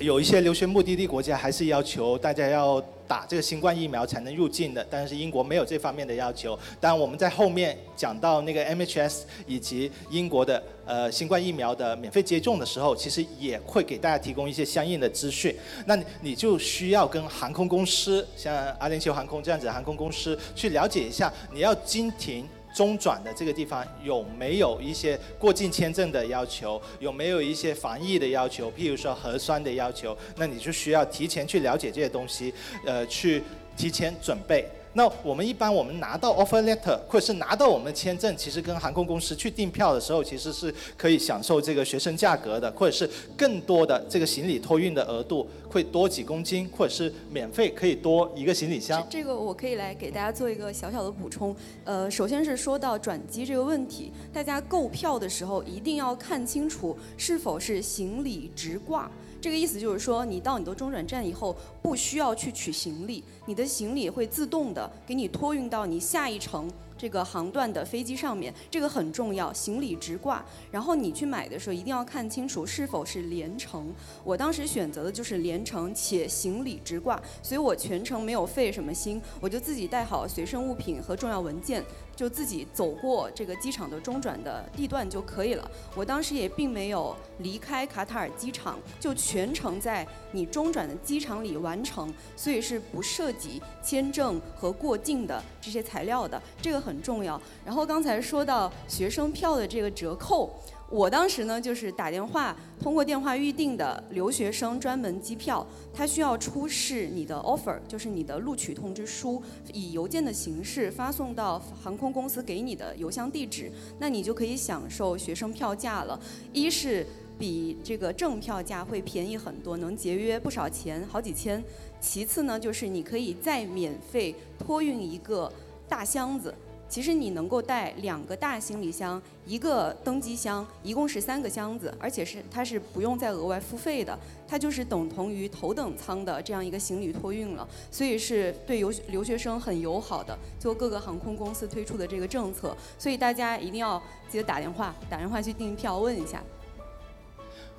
[0.00, 2.84] 有一些留学目的地国家还是要求大家要。
[3.06, 6.58] 打这个新冠疫苗才能入境的，但是英国没有这方面的要求。
[6.80, 15.54] 当，我们在后面讲到那个 MHS 以及英国的呃新冠疫苗的免费接种的时候，其实也会给大家提供一些相应的资讯。
[15.86, 22.46] 那你就需要跟航空公司，像阿联酋航空这样子的航空公司去了解一下，你要经停。
[22.76, 26.78] 中转的这个地方有没有一些过境签证的要求？
[26.98, 28.70] 有没有一些防疫的要求？
[28.72, 32.52] 譬如说核酸的要求，那你就需要提前去了解这些东西，
[32.84, 33.42] 呃，去
[33.78, 34.68] 提前准备。
[34.96, 49.06] 那我们一般我们拿到 offer letter 或者是拿到我们签证，其实跟航空公司去订票的时候，其实是可以享受这个学生价格的，或者是更多的这个行李托运的额度会多几公斤，或者是免费可以多一个行李箱。
[49.10, 51.54] 这个我可以来给大家做一个小小的补充。
[51.84, 59.10] 呃，首先是说到转机这个问题，大家购票的时候一定要看清楚是否是行李直挂。
[59.40, 66.68] 这个意思就是说，你到你的中转站以后，不需要去取行李，你的行李会自动的给你托运到你下一程
[66.98, 70.44] 这个航段的飞机上面，这个很重要，行李直挂。
[70.70, 73.92] 然后你去买的时候一定要看清楚是否是连程。
[74.24, 81.84] 我当时选择的就是连程且行李直挂，所以我全程没有费什么心，我就自己带好随身物品和重要文件。
[82.16, 85.70] 就自己走过这个机场的中转的地段就可以了。
[85.94, 97.40] 我当时也并没有离开卡塔尔机场，就全程在你中转的机场里完成，所以是不涉及签证和过境的这些材料的，这个很重要。
[97.64, 100.50] 然后刚才说到学生票的这个折扣。
[100.88, 116.18] 我当时呢，就是打电话通过电话预定的留学生专门机票，他需要出示你的 offer，就是你的录取通知书，以邮件的形式发送到航空公司给你的邮箱地址，那你就可以享受学生票价了。
[116.52, 117.04] 一是
[117.36, 121.62] 比这个正票价会便宜很多，能节约不少钱，好几千。
[122.00, 125.52] 其次呢，就是你可以再免费托运一个
[125.88, 126.54] 大箱子。
[126.88, 146.42] 其实你能够带两个大行李箱，一个登机箱，一共是三个箱子，而且是它是不用再额外付费的，它就是等同于头等舱的这样一个行李托运了，所以是对留留学生很友好的，就各个航空公司推出的这个政策，所以大家一定要记得打电话，打电话去订票问一下。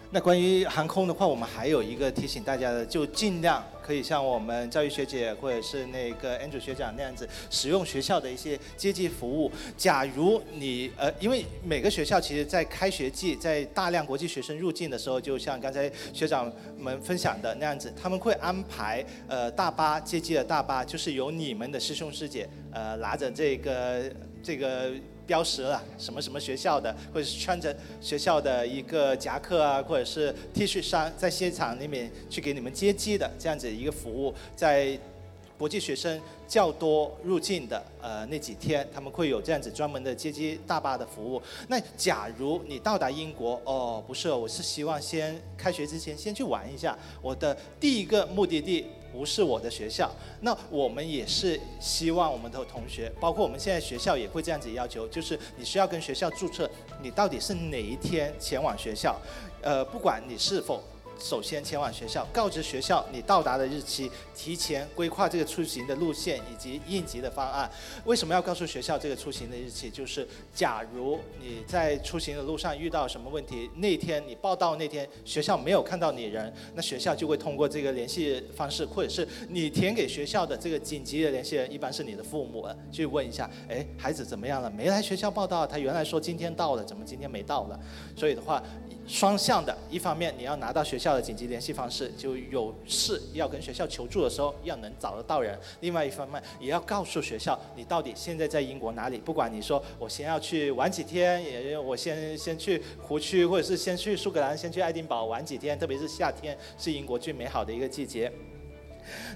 [0.10, 9.50] 那关于航空的话，我们还有一个提醒大家的，就尽量可以像我们教育学姐或者是那个 Andrew 学长那样子，使用学校的一些接机服务。
[9.78, 24.12] 假如你呃，因为每个学校其实在开学季，在大量国际学生入境的时候，就像刚才学长们分享的那样子，他们会安排呃大巴接机的大巴，就是由你们的师兄师姐呃拿着这个
[24.44, 24.92] 这个。
[25.28, 34.98] 标识了什么什么学校的，或者是穿着学校的一个夹克啊，或者是 T 恤衫，在现场里面去给你们接机的这样子一个服务，在
[35.58, 41.42] 国际学生较多入境的呃那几天，他们会有这样子专门的接机大巴的服务。
[41.68, 48.86] 那假如你到达英国，哦，不是，我是希望先开学之前先去玩一下，我的第一个目的地。
[49.12, 56.70] 不是我的学校，那我们也是希望我们的同学，包括我们现在学校也会这样子要求，就是你需要跟学校注册，
[57.02, 59.20] 你到底是哪一天前往学校，
[59.62, 60.84] 呃，不管你是否。
[61.20, 67.70] 首先前往学校，告知学校你到达的日期，提前规划这个出行的路线以及应急的方案。
[68.06, 69.90] 为什么要告诉学校这个出行的日期？
[69.90, 84.70] 就是假如你在出行的路上遇到什么问题，那天你报到那天学校没有看到你人，那学校就会通过这个联系方式，或者是你填给学校的这个紧急的联系人，一般是你的父母，去问一下，哎，孩子怎么样了？
[84.70, 87.80] 没来学校报到，他原来说今天到了，怎么今天没到了？
[88.16, 88.64] 所以的话。
[89.08, 99.18] 双向的，一方面你要拿到学校的紧急联系方式，就有事要跟学校求助的时候要能找得到人；另外一方面也要告诉学校你到底现在在英国哪里。
[99.18, 108.30] 不管你说我先要去玩几天，也我先先去湖区，或者是先去苏格兰，先去爱丁堡玩几天，特别是夏天是英国最美好的一个季节。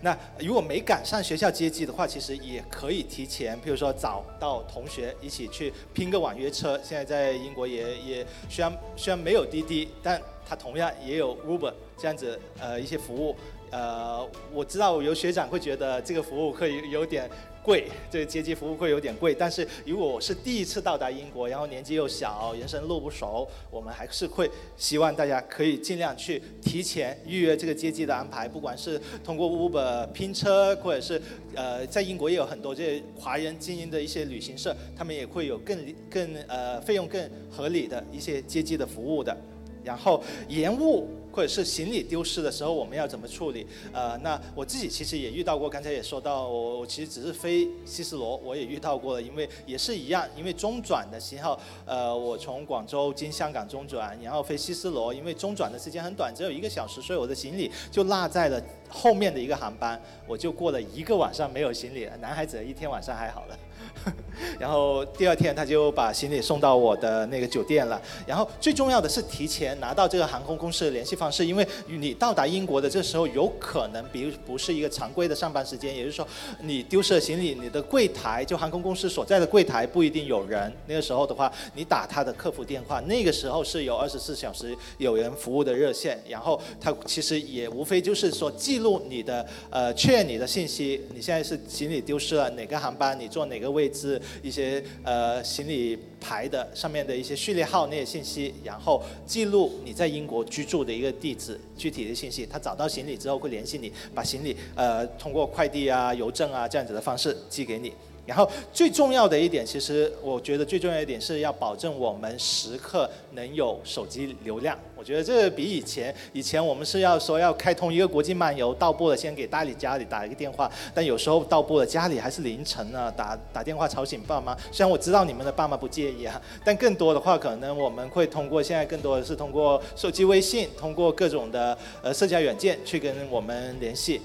[0.01, 6.79] 那如果没赶上学校接机的话，其实也可以提前，比如说找到同学一起去拼个网约车。
[6.83, 13.35] 现在在英国也也虽然虽然没有滴滴，但它同样也有 Uber 这样子呃一些服务。
[13.71, 17.29] 呃，我知道有学长会觉得这个服务可以有点。
[17.63, 31.21] 贵，这个接机服务会有点贵，但是如果我是第一次到达英国，然后年纪又小，人生路不熟，我们还是会希望大家可以尽量去提前预约这个接机的安排，不管是通过 Uber 拼车，或者是
[31.55, 35.77] 呃，在英国也有很多这些华人经营的一些旅行社，他们也会有更
[36.09, 39.35] 更呃费用更合理的一些接机的服务的，
[39.83, 41.07] 然后延误。
[41.31, 43.65] 或者是行李丢失的时候，我们要怎么处理？
[43.91, 63.57] 呃，那我自己其实也遇到过，刚才也说到，我我其实只是飞西斯罗，我也遇到过了，因为也是一样，因为中转的信号，呃，我从广州经香港中转，然后飞西斯罗，因为中转的时间很短，只有一个小时，所以我的行李就落在了后面的一个航班，我就过了一个晚上没有行李，男孩子一天晚上还好了。
[64.59, 67.99] 然后第二天他就把行李送到我的那个酒店了。
[68.25, 76.25] 然后最重要的是提前拿到这个航空公司的联系方式，因为你到达英国的这时候有可能，比如不是一个常规的上班时间，也就是说
[76.61, 80.71] 你丢失了行李，你的柜台就航空公司所在的柜台不一定有人。
[80.87, 86.17] 那个时候的话，你打他的客服电话，那个时候是有二十四小时有人服务的热线。
[86.29, 93.91] 然后他其实也无非就是说记录你的呃确认你的信息，你现在是行李丢失了，哪个航班，你坐哪个位。
[93.91, 102.47] 置一些呃行李牌的上面的一些序列号那些信息，然后记录你在英国居住的一个地址具体的信息。
[102.49, 107.91] 他找到行李之后会联系你，把行李呃通过快递啊、邮政啊这样子的方式寄给你。
[108.31, 114.79] 然后最重要的一点，其实我觉得最重要一点是要保证我们时刻能有手机流量。
[114.95, 124.55] 我觉得这比以前，以前我们是要说要开通一个国际漫游，到步了先给家里家里打一个电话，但有时候到步了家里还是凌晨呢，打打电话吵醒爸妈。
[124.71, 134.21] 虽然我知道你们的爸妈不介意啊，但更多的话可能我们会通过现在更多的是通过手机微信，通过各种的呃社交软件去跟我们联系。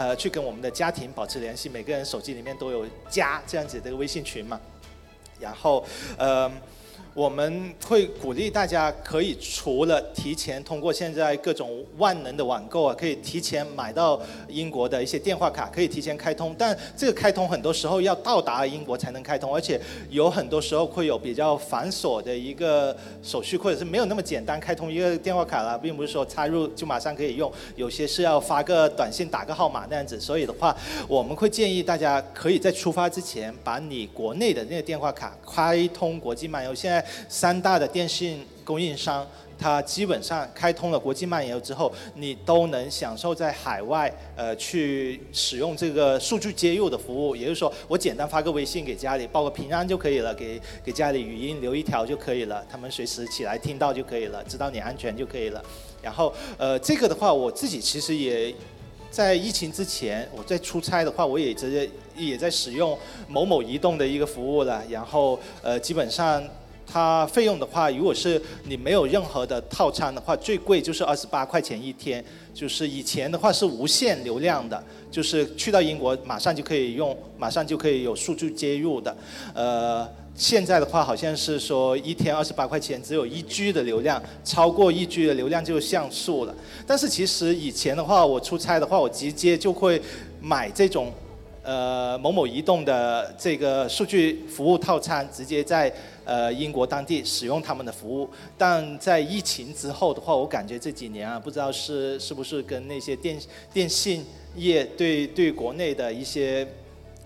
[0.00, 4.58] 呃，去跟我们的家庭保持联系，每个人手机里面都有加这样子的微信群嘛。
[5.38, 5.84] 然后，
[6.16, 6.50] 呃，
[7.20, 16.56] 我们会鼓励大家可以除了提前通过现在各种万能的网购啊，可以提前买到英国的一些电话卡，可以提前开通。
[16.56, 19.78] 但这个开通很多时候要到达英国才能开通，而且
[20.08, 30.18] 有很多时候会有比较繁琐的一个手续，或者是没有那么简单开通一个电话卡了，并不是说插入就马上可以用，有些是要发个短信打个号码那样子。
[30.18, 30.74] 所以的话，
[31.06, 36.74] 我们会建议大家可以在出发之前把你国内的那个电话卡开通国际漫游。
[36.74, 39.26] 现在三大的电信供应商，
[39.58, 47.36] 它基本上开通了国际漫游之后，你都能享受在海外呃去使用这个数据接入的服务。
[47.36, 55.62] 也就是说，我简单发个微信给家里报个平安就可以了，给给家里语音留一条就可以了，他们随时起来听到就可以了，知道你安全就可以了。
[56.00, 58.54] 然后呃，这个的话，我自己其实也
[59.10, 62.96] 在疫情之前，我在出差的话，我也直接也在使用
[63.28, 64.82] 某某移动的一个服务了。
[64.88, 66.42] 然后呃，基本上。
[66.90, 72.24] 它费用的话，如果是你没有任何的套餐的话，最贵就是二十八块钱一天。
[72.52, 79.16] 就是以前的话是无限流量的，就是去到英国马上就可以用，马上就可以有数据接入的。
[79.54, 86.54] 呃，现在的话好像是说一天二十八块钱，只有一 G 的流量，超过一 G 的流量就像素了。
[86.84, 90.02] 但是其实以前的话，我出差的话，我直接就会
[90.40, 91.12] 买这种
[91.62, 95.92] 呃某某移动的这个数据服务套餐，直接在。
[96.26, 103.36] 呃，英国当地使用他们的服务，但在疫情之后的话，我感觉这几年啊，不知道是是不是跟那些电
[103.72, 106.64] 电信业对对国内的一些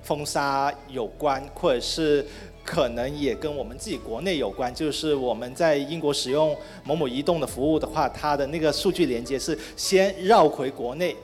[0.02, 2.24] 封杀有关，或者是
[2.64, 4.74] 可能也跟我们自己国内有关。
[4.74, 11.14] 就是我们在英国使用某某移动的服务的话，它的那个数据连接是先绕回国内。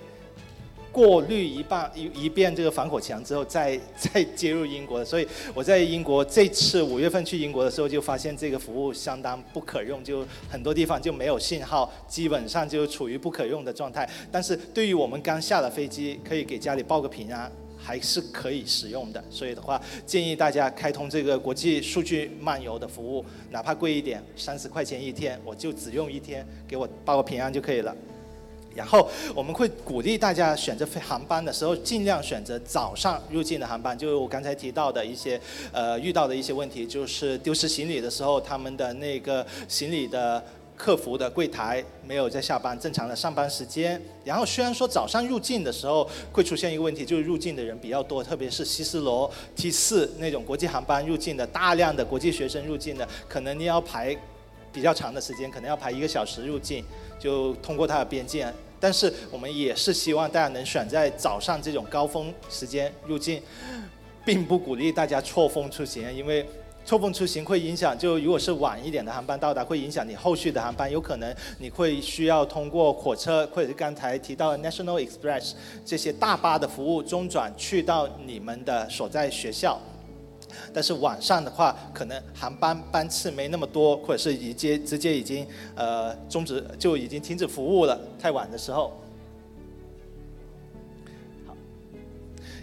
[0.92, 14.08] 过滤一半一一遍这个防火墙之后，再 再接入英国的，所以我在英国这次五月份去英国的时候，就发现这个服务相当不可用，就很多地方就没有信号，基本上就处于不可用的状态。
[14.32, 19.22] 但是对于我们刚下了飞机，可以给家里报个平安，还是可以使用的。
[19.30, 27.94] 所以的话，建议大家开通这个国际数据漫游的服务，哪怕贵一点，三十块钱一天，我就只用一天，给我报个平安就可以了。
[28.74, 33.96] 然后我们会鼓励大家选择飞航班的时候，尽量选择早上入境的航班。
[33.98, 35.40] 就是我刚才提到的一些，
[35.72, 40.42] 呃，遇到的一些问题，就是丢失行李的时候，他们的那个行李的
[40.76, 44.00] 客服的柜台没有在下班正常的上班时间。
[44.24, 54.16] 然后虽然说早上入境的时候会出现一个问题，就是入境的人比较多，特别是希斯罗 T 四那种国际航班入境的大量的国际学生入境的，可能你要排
[54.72, 56.84] 比较长的时间，可能要排一个小时入境。
[57.18, 63.42] 就通过它的边境，但是我们也是希望大家能选在早上这种高峰时间入境，
[64.24, 66.48] 并不鼓励大家错峰出行，因为
[66.82, 75.52] 错峰出行会影响，就如果是晚一点的航班到达，会影响你后续的航班，有可能你会需要通过火车或者是刚才提到的 National Express
[75.84, 79.78] 这些大巴的服务中转去到你们的所在学校。
[80.72, 88.00] 但是晚上的话，可能航班班次没那么多，或者是已经直接已经呃终止，就已经停止服务了。
[88.18, 88.92] 太晚的时候，
[91.46, 91.56] 好。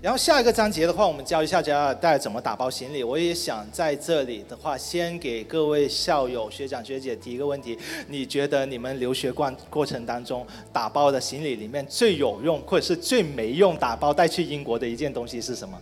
[0.01, 3.03] 然后下一个章节的话，我们教一下家大家怎么打包行李。
[3.03, 15.75] 我也想在这里的话，先给各位校友、学长、学姐提一个问题：你觉得你们留学过过程当中打包的行李里面最有用，或者是最没用打包带去英国的一件东西是什么？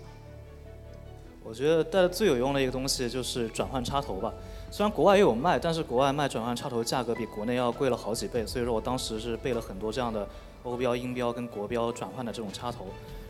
[1.48, 4.34] 我觉得带的最有用的一个东西就是转换插头吧。
[4.72, 8.44] 虽然国外也有卖，但是国外卖转换插头价格比国内要贵了好几倍。
[8.48, 10.28] 所以说我当时是备了很多这样的
[10.64, 12.88] 欧标、英标跟国标转换的这种插头。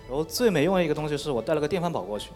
[0.08, 2.30] 然后最没用的一个东西是我带了个电饭煲过去，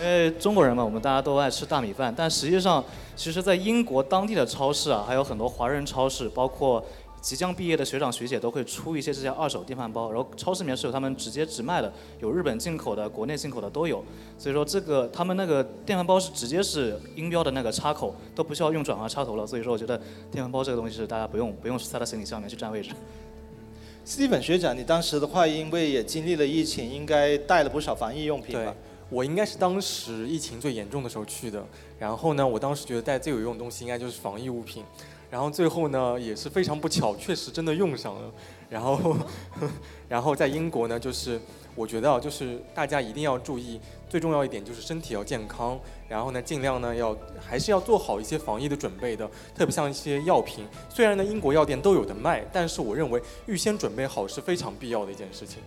[0.00, 2.12] 因为中国人嘛，我们大家都爱吃大米饭。
[2.16, 6.84] 但实际上，其实在英国当地的超市啊，还有很多华人超市，包括。
[7.20, 14.04] 即将毕业的学长学姐都会出一些这些二手电饭煲，然后超市里面是有他们直接直卖的，有日本进口的、国内进口的都有。
[14.38, 19.46] 所以说这个他们那个电饭煲是直接是音标的那个插口，都不需要用转换插头了。
[19.46, 20.00] 所以说我觉得
[20.30, 22.90] 电饭煲这个东西是大家不用不用塞到行李箱里面去占位置。
[24.04, 28.74] 斯蒂本学长，你当时的话因为也经历了疫情，应该带了不少防疫用品吧？
[29.10, 31.62] 我应该是当时疫情最严重的时候去的。
[31.98, 34.84] 然后呢，我当时觉得带最有用的东西应该就是防疫物品。
[35.30, 38.32] 然后最后呢，也是非常不巧，确实真的用上了。
[38.70, 39.16] 然后，
[40.08, 41.38] 然后在英国呢，就是
[41.74, 45.78] 我觉得啊就是大家一定要注意，最重要一点就是身体要健康。
[46.08, 55.58] 然后呢，尽量呢要还是要做好一些防疫的准备的，特别像一些药品，虽然呢英国药店都有的卖，但是我认为预先准备好是非常必要的一件事情。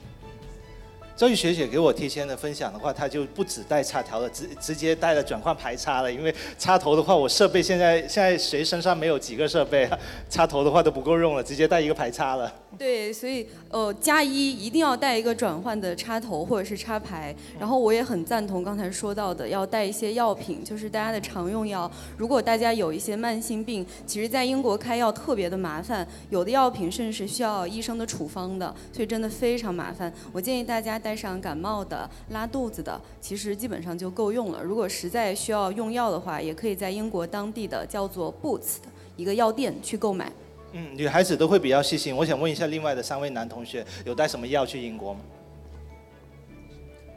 [1.21, 6.12] 赵玉学姐给我提前的分享的话，她就不只带插条了，直直接带了转换排插了。
[6.12, 9.88] 因为插头的话，我设备现在现在谁身上没有几个设备？
[10.27, 12.51] 插头的话都不够用了，直接带一个排插了。
[12.75, 17.36] 对，所以呃，加一一定要带一个转换的插头或者是插排。
[17.60, 21.91] 然后我也很赞同刚才说到的，要带一些药品，就是大家的常用药。
[22.17, 30.11] 如果大家有一些慢性病，其实在英国开药特别的麻烦，有的药品甚至是需要医生的处方的，所以真的非常麻烦。
[30.32, 31.11] 我建议大家带。
[31.12, 34.64] 带上感冒的、拉肚子的，其实基本上就够用了。
[34.64, 38.88] 如果实在需要用药的话，也可以在英国当地的叫做 Boots 的
[39.18, 40.32] 一个药店去购买。
[40.72, 42.16] 嗯，女孩子都会比较细心。
[42.16, 45.20] 我想问一下，另外的三位男同学有带什么药去英国吗？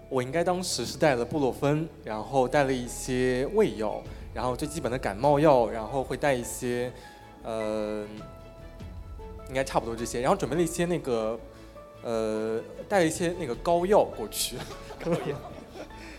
[0.08, 4.02] 我应该当时是带了布洛芬，然后带了一些胃药，
[4.34, 6.92] 然后最基本的感冒药，然后会带一些，
[7.44, 8.04] 呃，
[9.46, 11.38] 应该差不多这些，然后准备了一些那个。
[12.04, 14.56] 呃，带一些那个膏药过去，
[15.02, 15.34] 膏药，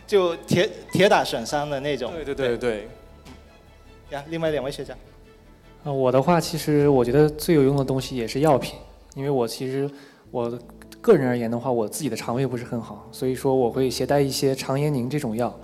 [0.07, 2.11] 就铁铁打损伤的那种。
[2.11, 2.88] 对对对对。
[4.09, 4.97] 呀，另外两位学长。
[5.83, 8.79] 啊，我的话，其实我觉得最有用的东西也是药品，
[9.13, 9.88] 因为我其实
[10.31, 10.59] 我
[11.01, 15.55] 个人而言的话，我自己的肠胃不是很好，所以说我会携带一些肠炎宁这种药，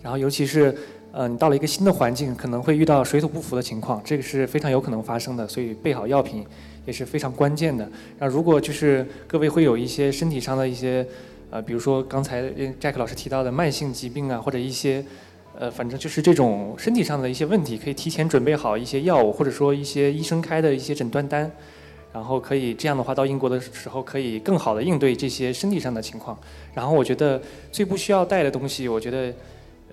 [0.00, 0.72] 然后尤其是
[1.10, 6.46] 呃你到了一个新的环境，可能会遇到水土不服的情况，这个是非常有可能发生的，所以备好药品。
[6.86, 7.90] 也是非常关键的。
[8.18, 11.06] 那如果就是各位会有一些身体上的一些，
[11.50, 12.42] 呃，比如说刚才
[12.80, 15.04] Jack 老师提到的慢性疾病啊，或者一些，
[15.58, 21.50] 呃，反正就是这种身体上的一些问题，可以提前准备好一些药物，或者说一些医生开的一些诊断单，
[22.12, 26.38] 然后可以这样的话到英国的时候可以更好的应对这些身体上的情况。
[26.74, 27.40] 然后我觉得
[27.72, 29.32] 最不需要带的东西，我觉得。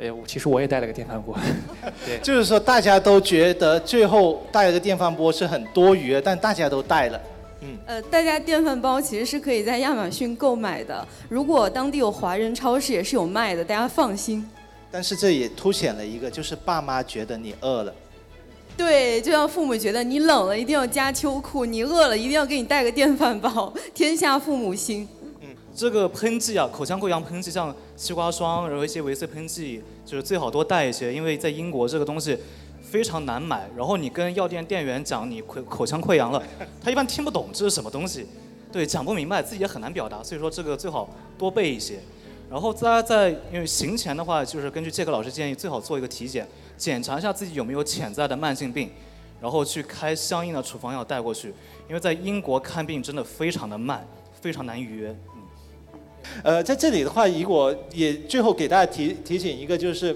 [0.02, 1.38] 哎，我其实我也带了个电饭锅，
[2.04, 7.22] 对，就是说大家都觉得最后带了个电饭锅是很多余的，但大家都带了，
[7.62, 14.43] 嗯，呃，大家电饭煲其实是可以在亚马逊购买的，如果当地有华人超市也是有卖的，大家放心。
[14.89, 17.93] 但是这也凸显了一个，就是爸妈觉得你饿了，
[18.76, 25.08] 对，就像父母觉得你冷了一定要加秋裤，你饿了一定要给你带个电饭煲， 天下父母心。
[25.41, 25.49] 嗯。
[25.74, 29.82] 这个喷剂啊，口腔溃疡喷剂，像西瓜霜，然后一些维 C 喷剂，
[30.12, 32.38] 就是最好多带一些，因为在英国这个东西
[32.82, 33.66] 非常难买。
[33.78, 36.43] 然后你跟药店店员讲你口口腔溃疡了，
[36.84, 38.28] 他一般听不懂这是什么东西，
[38.74, 40.22] 对，讲不明白，自己也很难表达。
[40.22, 42.01] 所以说这个最好多备一些。
[42.49, 46.45] 然后大家在因为行前的话，就是根据杰克老师建议，最好做一个体检，
[46.76, 48.89] 检查一下自己有没有潜在的慢性病，
[49.39, 51.53] 然后去开相应的处方药带过去。
[51.88, 54.05] 因为在英国看病真的非常的慢，
[54.41, 55.16] 非常难预约。
[56.43, 60.15] 呃，在这里的话，如果也最后给大家提提醒一个，就是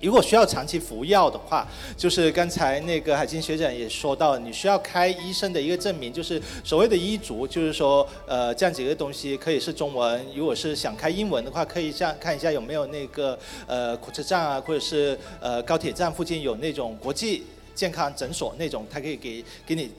[0.00, 17.44] 如果需要长期服药的话，就是刚才那个海清学长也说到，你需要开医生的一个证明，就是所谓的医嘱，就是说，呃，这样几个东西可以是中文，如果是想开英文的话，可以像看一下有没有那个呃火车站啊，或者是呃高铁站附近有那种国际
[17.74, 19.90] 健康诊所那种，他可以给给你。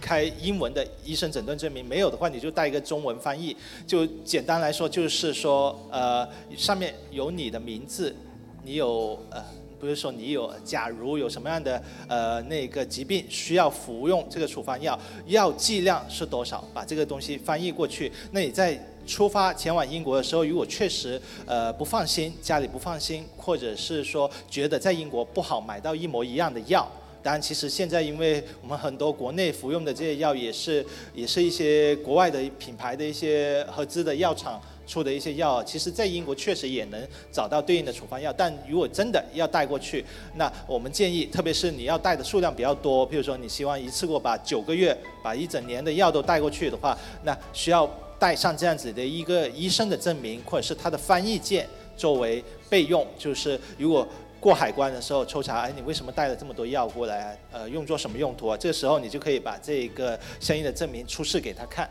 [0.00, 3.56] 开英文的医生诊断证明没有的话，你就带一个中文翻译。
[3.86, 8.14] 就简单来说，就是说，呃，上面有你的名字，
[8.62, 9.42] 你有呃，
[9.80, 18.12] 不是说你有，假如有什么样的呃那个疾病需要服用这个处方药，药剂量是多少，把这个东西翻译过去。
[18.32, 26.90] 那你在出发前往英国的时候，如果确实呃不放心，家里不放心，或者是说觉得在英国不好买到一模一样的药。
[27.24, 35.64] 当然，其实现在因为我们很多国内服用的这些药，也是也是一些国外的品牌的一些合资的药厂出的一些药。
[35.64, 38.30] 其实，在英国确实也能找到对应的处方药。
[38.30, 40.04] 但如果真的要带过去，
[40.34, 51.66] 那我们建议，特别是你要带的数量比较多，比如说你希望一次过把九个月、把一整年的药都带过去的话，那需要带上这样子的一个医生的证明，或者是他的翻译件
[51.96, 53.06] 作为备用。
[53.18, 54.06] 就是如果
[54.44, 57.34] 过海关的时候抽查，哎，你为什么带了这么多药过来？
[57.50, 58.54] 呃，用作什么用途啊？
[58.54, 61.88] 这个时候你就可以把这个相应的证明出示给他看。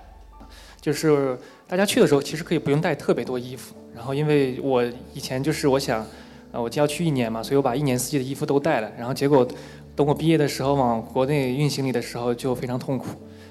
[0.80, 1.36] 就是
[1.68, 3.74] 大家去的时候，其实可以不用带特别多衣服。
[3.96, 4.84] 然后因为我
[5.16, 6.06] 以前就是我想，
[6.52, 8.92] 呃，我就要去一年嘛，所以我把一年四季的衣服都带了。
[8.96, 9.44] 然后结果
[9.96, 13.08] 等我毕业的时候往国内运行李的时候就非常痛苦。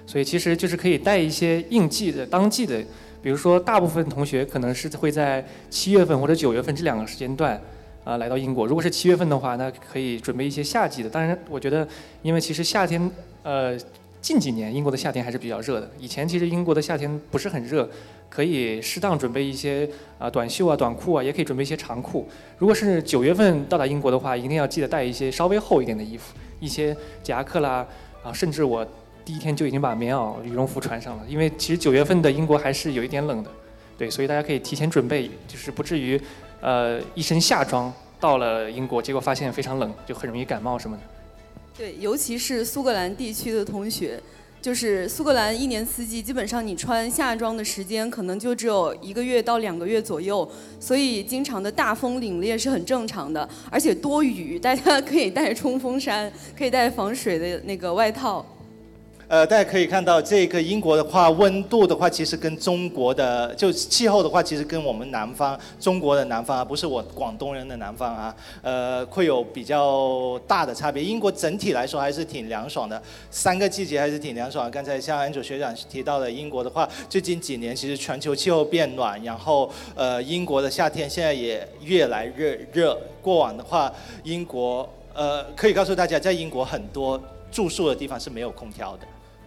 [0.06, 2.80] 所以其实就是可以带一些应季的、当季的，
[3.20, 7.60] 比如说大部分同学可能是会在七月份或者九月份这两个时间段。
[8.04, 11.08] 啊，来到英国，如果是七月份的话，那可以准备一些夏季的。
[11.08, 11.86] 当然，我觉得，
[12.22, 13.10] 因为其实夏天，
[13.44, 13.78] 呃，
[14.20, 15.88] 近几年英国的夏天还是比较热的。
[15.98, 17.88] 以前其实英国的夏天不是很热，
[18.28, 19.88] 可以适当准备一些
[20.18, 22.28] 啊短袖啊、短裤啊，也可以准备一些长裤。
[22.58, 27.86] 如果是九月份到达英国的话，一定要记得带一些稍微厚一点的衣服，一些夹克啦，
[28.24, 28.84] 啊，甚至我
[29.24, 33.50] 第一天就已经把棉袄、羽绒服穿上了，因为其实九月份的英国还是有一点冷的。
[33.98, 36.20] 对，所以大家可以提前准备，就是不至于
[36.62, 41.02] 呃一身夏装到了英国，结果发现非常冷，就很容易感冒什么的。
[41.76, 44.18] 对，尤其是苏格兰地区的同学。
[44.62, 50.48] 就是苏格兰一年四季，基本上你穿夏装的时间可能就只有一个月到两个月左右，
[50.78, 58.46] 所以经常的大风凛冽是很正常的，而且多雨，大家可以带冲锋衫，可以带防水的那个外套。
[59.32, 71.02] 呃，大家可以看到，这个英国的话，温度的话，其实跟中国的就气候的话，其实跟我们南方中国的南方啊，不是我广东人的南方啊，呃，会有比较大的差别。
[71.02, 74.70] 英国整体来说还是挺凉爽的，三个季节还是挺凉爽。
[74.70, 83.00] 刚才像安主学长提到的，英国的话，最近几年其实全球气候变暖，然后呃，英国的夏天现在也越来越热。
[83.22, 83.90] 过往的话，
[84.24, 87.18] 英国呃，可以告诉大家，在英国很多
[87.50, 89.06] 住宿的地方是没有空调的。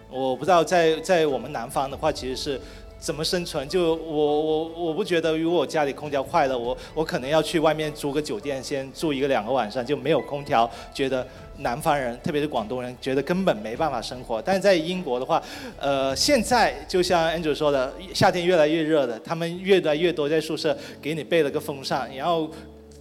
[0.09, 2.59] 我不知道在在我们南方的话，其实是
[2.97, 3.67] 怎么生存？
[3.67, 11.27] 就我我我不觉得，如果我家里空调坏了，我我可能要去外面租个酒店，先住一个两个晚上，就没有空调，觉得
[11.57, 14.41] 南方人，特别是广东人，觉得根本没办法生活。
[14.41, 15.41] 但是在英国的话，
[15.77, 22.49] 呃，现在就像 Andrew 说的，夏天越来越热的，他们越来越多在宿舍给你备了个风扇，然后。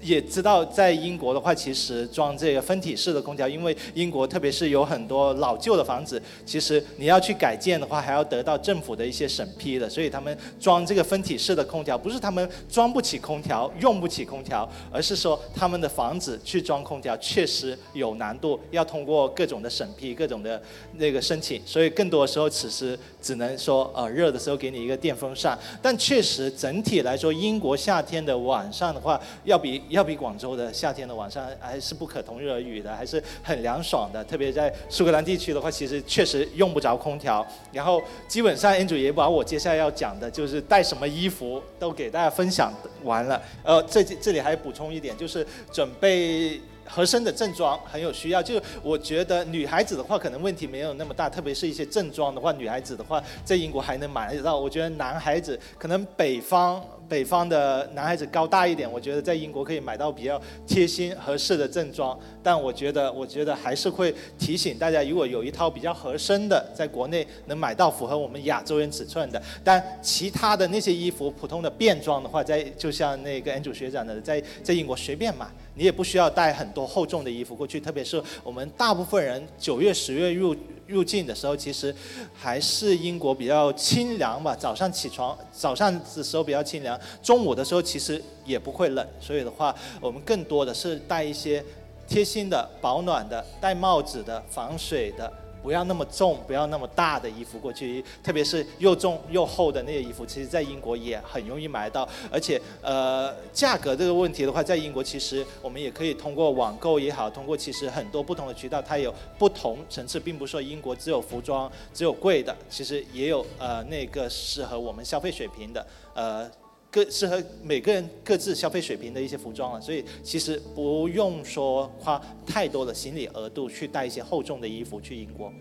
[0.04, 20.60] 也知道在英国的话，其实装这个分体式的空调，因为英国特别是有很多老旧的房子，其实你要去改建的话，还要得到政府的一些审批的，所以他们装这个分体式的空调，不是他们装不起空调、用不起空调，而是说他们的房子去装空调确实有难度，要通过各种的审批、各种的
[20.98, 29.82] 那个申请，所以更多的时候此时只能说，呃，热的时候给你一个电风扇，但确实整体来说，英国夏天的晚上的话，要比。
[29.94, 34.22] 要比广州的夏天的晚上还是不可同日而语的，还是很凉爽的。
[34.24, 37.46] 特别在苏格兰地区的话，其实确实用不着空调。
[37.72, 42.72] 然后基本上 Andrew 也把我接下来要讲的，就是带什么衣服都给大家分享
[43.04, 43.40] 完了。
[43.62, 46.60] 呃，这这里还补充一点，就是准备。
[46.86, 54.60] 合身的正装很有需要，就我觉得女孩子的话可能问题没有那么大，特别是一些正装的话，女孩子的话在英国还能买得到。
[54.60, 62.18] 我觉得男孩子可能北方北方的男孩子高大一点，我觉得在英国可以买到比较贴心合适的正装。
[62.42, 75.46] 但我觉得我觉得还是会提醒大家，如果有一套比较合身的，在国内能买到符合我们亚洲人尺寸的，但其他的那些衣服普通的便装的话，在就像那个 Andrew 学长的，在在英国随便买。
[75.74, 80.54] 你也不需要带很多厚重的衣服过去，特别是我们大部分人九月、十月入
[80.86, 81.94] 入境的时候，其实
[82.34, 84.54] 还是英国比较清凉吧。
[84.54, 91.64] 早上起床，早上的时候比较清凉，中午的时候其实也不会冷，所以的话，我们更多的是带一些
[92.06, 95.32] 贴心的、保暖的、戴帽子的、防水的。
[95.64, 102.06] 不要那么重，不要那么大的衣服过去，特别是又重又厚的那些衣服，其实在英国也很容易买到。
[102.30, 116.50] 而且，呃，价格这个问题的话，在英国其实我们也可以通过网购也好，通过其实很多不同的渠道，它有不同层次，并不是说英国只有服装只有贵的，其实也有呃那个适合我们消费水平的呃。
[116.94, 125.52] 各适合每个人各自消费水平的一些服装了，所以其实不用说花太多的行李额度去带一些厚重的衣服去英国。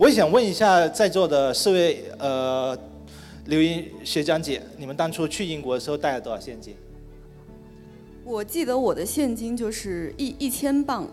[0.00, 2.76] 我也想问一下在座的四位呃
[3.46, 6.74] 刘英学长姐，你们当初去英国的时候带了多少现金？
[8.24, 11.06] 我记得我的现金就是一一千磅，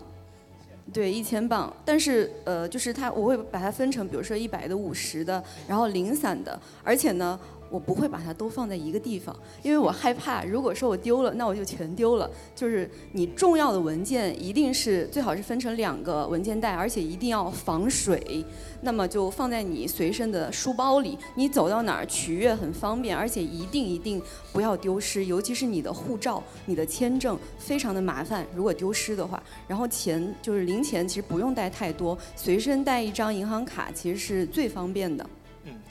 [0.92, 1.72] 对，一千磅。
[1.84, 7.38] 但是呃，就是它我会把它分成，比如说一百的、五十的，然后零散的，而且呢。
[7.72, 12.30] 我不会把它都放在一个地方，因为我害怕，如果说我丢了，那我就全丢了。
[12.54, 18.44] 就是你重要的文件一定是最好是分成两个文件袋，而且一定要防水，
[18.82, 24.20] 那么就放在你随身的书包里，你走到哪儿取阅很方便，而且一定一定
[24.52, 29.42] 不要丢失，尤其是你的护照、你的签证，非常的麻烦，如果丢失的话。
[29.66, 35.26] 然后钱就是零钱，其实不用带太多，随身带一张银行卡其实是最方便的。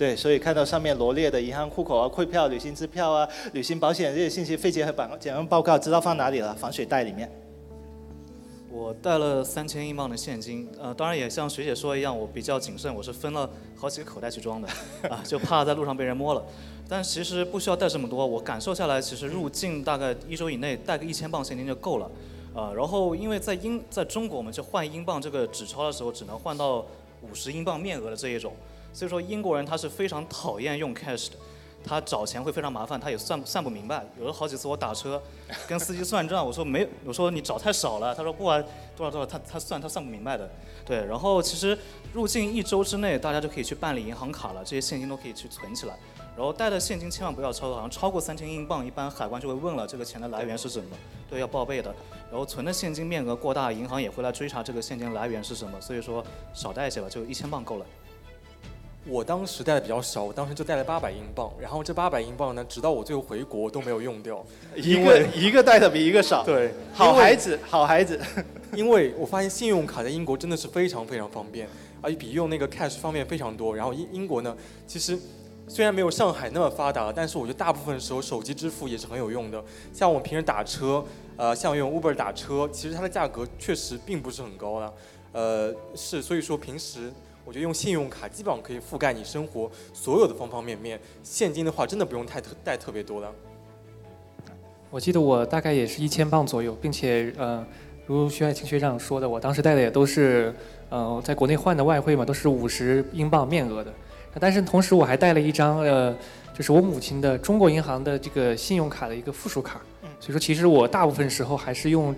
[0.02, 6.56] 嗯，对，所以看到上面罗列的银行户口啊、汇票、旅行支票啊、旅行保险这些信息、废结和版检验报告，知道放哪里了？
[6.56, 7.32] 防水袋里面。
[8.72, 13.48] 我带了三千英镑的现金，呃，当然也像学姐说一样，我比较谨慎，我是分了
[13.78, 14.68] 好几个口袋去装的，
[15.08, 16.44] 啊，就怕在路上被人摸了。
[16.90, 22.10] 但其实不需要带这么多，我感受下来，其实入境大概一周以内带个一千磅现金就够了，
[22.56, 26.84] 啊，然后因为在英在中国，我们去换英镑这个纸钞的时候，只能换到
[27.22, 28.52] 五十英镑面额的这一种。
[28.94, 31.36] 所以说英国人他是非常讨厌用 cash 的，
[31.84, 34.06] 他找钱会非常麻烦，他也算算不明白。
[34.20, 35.22] 有了好几次我打车，
[35.68, 38.64] 跟司机算账，我说没，我说你找太少了，他说不管
[38.96, 40.50] 多少多少，他他算他算不明白的。
[40.86, 41.78] 对，然后其实
[42.14, 45.98] 入境一周之内，大家就可以去办理银行卡了，这些现金都可以去存起来。
[46.36, 50.96] 然后带的现金千万不要超过，好像超过三千英镑，一般海关就会问了这个钱的来源是什么，
[51.30, 51.94] 对，要报备的。
[52.32, 56.24] 然后存的现金面额过大，银行也会来追查这个现金来源是什么，所以说
[56.54, 57.86] 少带一些吧，就一千镑够了。
[59.08, 64.46] 我当时带的比较少，我当时就带了八百英镑，然后这八百英镑呢，直到我最后回国都没有用掉。
[64.76, 66.44] 一个一个带的比一个少。
[66.44, 68.20] 对，好孩子，好孩子。
[68.74, 71.68] 因为我发现信用卡在英国真的是非常非常方便，
[72.00, 73.76] 而且比用那个 cash 方便非常多。
[73.76, 75.18] 然后英英国呢，其实
[75.68, 79.62] 虽然没有上海那么发达，但是我觉得大部分时候手机支付也是很有用的。
[79.92, 81.04] 像我们平时打车，
[81.38, 84.94] 呃，像用 Uber 打车，其实它的价格确实并不是很高了。
[85.32, 87.12] 呃，是，所以说平时。
[87.44, 93.32] 我觉得用信用卡基本上可以覆盖你生活所有的方方面面，现金的话真的不用太特带特别多的。
[94.90, 97.66] 我记得我大概也是一千镑左右，并且呃，
[98.06, 100.54] 如徐海清学长说的，我当时带的也都是
[100.90, 103.92] 呃在国内换的外汇嘛，都是五十英镑面额的。
[104.40, 106.16] 但是同时我还带了一张呃，
[106.54, 109.82] 就是我母亲的中国银行的这个信用卡的一个附属卡。
[110.20, 112.16] 所以说其实我大部分时候还是用，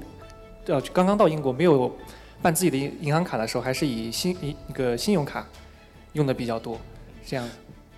[0.65, 1.89] 呃刚刚到英国没有。
[2.43, 5.47] 办自己的银银行卡的时候，还是以信一一个信用卡
[6.11, 6.77] 用的比较多，
[7.25, 7.49] 这样。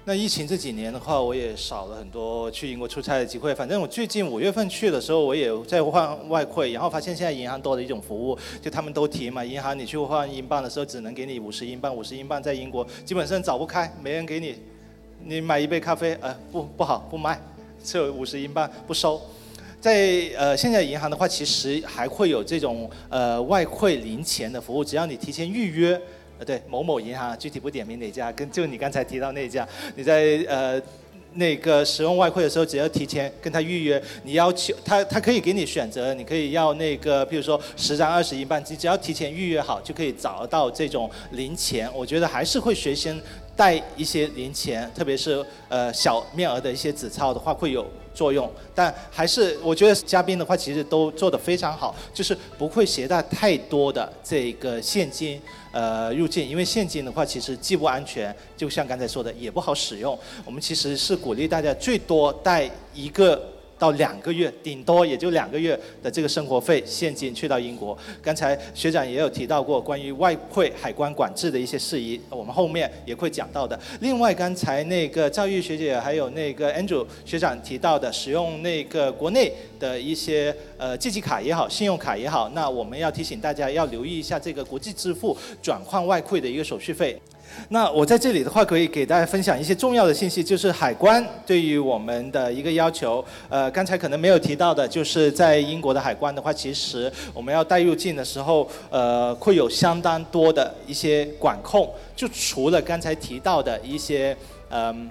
[0.08, 3.56] 那疫情这几年的话，我也少了很多去英国出差的机会。
[3.56, 14.56] 反正我最近五月份去的时候，我也在换外汇，然后发现现在银行多了一种服务，就他们都提嘛，银行你去换英镑的时候，只能给你五十英镑，五十英镑在英国基本上找不开，没人给你。
[15.24, 17.42] 你买一杯咖啡，呃，不不好，不卖，
[17.84, 19.20] 只有五十英镑不收。
[19.86, 25.90] 在呃，现在银行的话，其实还会有这种呃外汇零钱的服务，只要你提前预约，
[26.40, 30.82] 呃，对某某银行，具体不点名哪家，跟就你刚才提到那家，你在呃
[31.36, 41.88] 那个使用外汇的时候，只要提前跟他预约，你要求他，他可以给你选择，你可以要那个，比如说十张二十英镑，你只要提前预约好，就可以找到这种零钱。
[41.94, 43.22] 我觉得还是会随身
[43.56, 47.86] 带一些零钱，特别是呃小面额的一些纸钞的话，会有。
[48.16, 55.40] 作用，但还是我觉得嘉宾的话其实都做得非常好，就是不会携带太多的这个现金
[55.72, 60.18] 呃入境，因为现金的话其实既不安全，就像刚才说的也不好使用。
[60.46, 63.55] 我们其实是鼓励大家最多带一个。
[63.78, 67.98] 到两个月，顶多也就两个月的这个生活费现金去到英国。
[68.22, 73.78] 刚才学长也有提到过关于外汇海关管制的一些事宜，我们后面也会讲到的。
[74.00, 87.20] 另外，刚才那个赵玉学姐还有那个 Andrew 学长提到的，使用那个国内的一些呃借记卡也好，信用卡也好，那我们要提醒大家要留意一下这个国际支付转换外汇的一个手续费。
[87.70, 93.24] 那我在这里的话，可以给大家分享一些重要的信息，就是海关对于我们的一个要求。
[93.50, 101.90] 呃，刚才可能没有提到的，就是在英国的海关的话，其实我们要带入境的时候，呃，会有相当多的一些管控。
[102.16, 104.36] 就除了刚才提到的一些
[104.70, 105.10] 嗯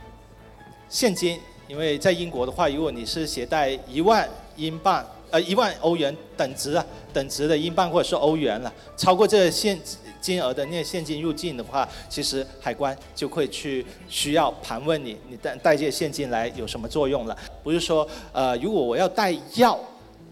[0.88, 9.78] 现金，因为在英国的话，如果你是携带一万英镑，呃，一万欧元等值啊，等值的英镑或者是欧元了，超过这现。
[10.24, 17.36] 金额的那现金入境的话，其实海关就会去需要盘问你，你带带这些现金来有什么作用了？
[17.62, 19.78] 不是说，呃，如果我要带药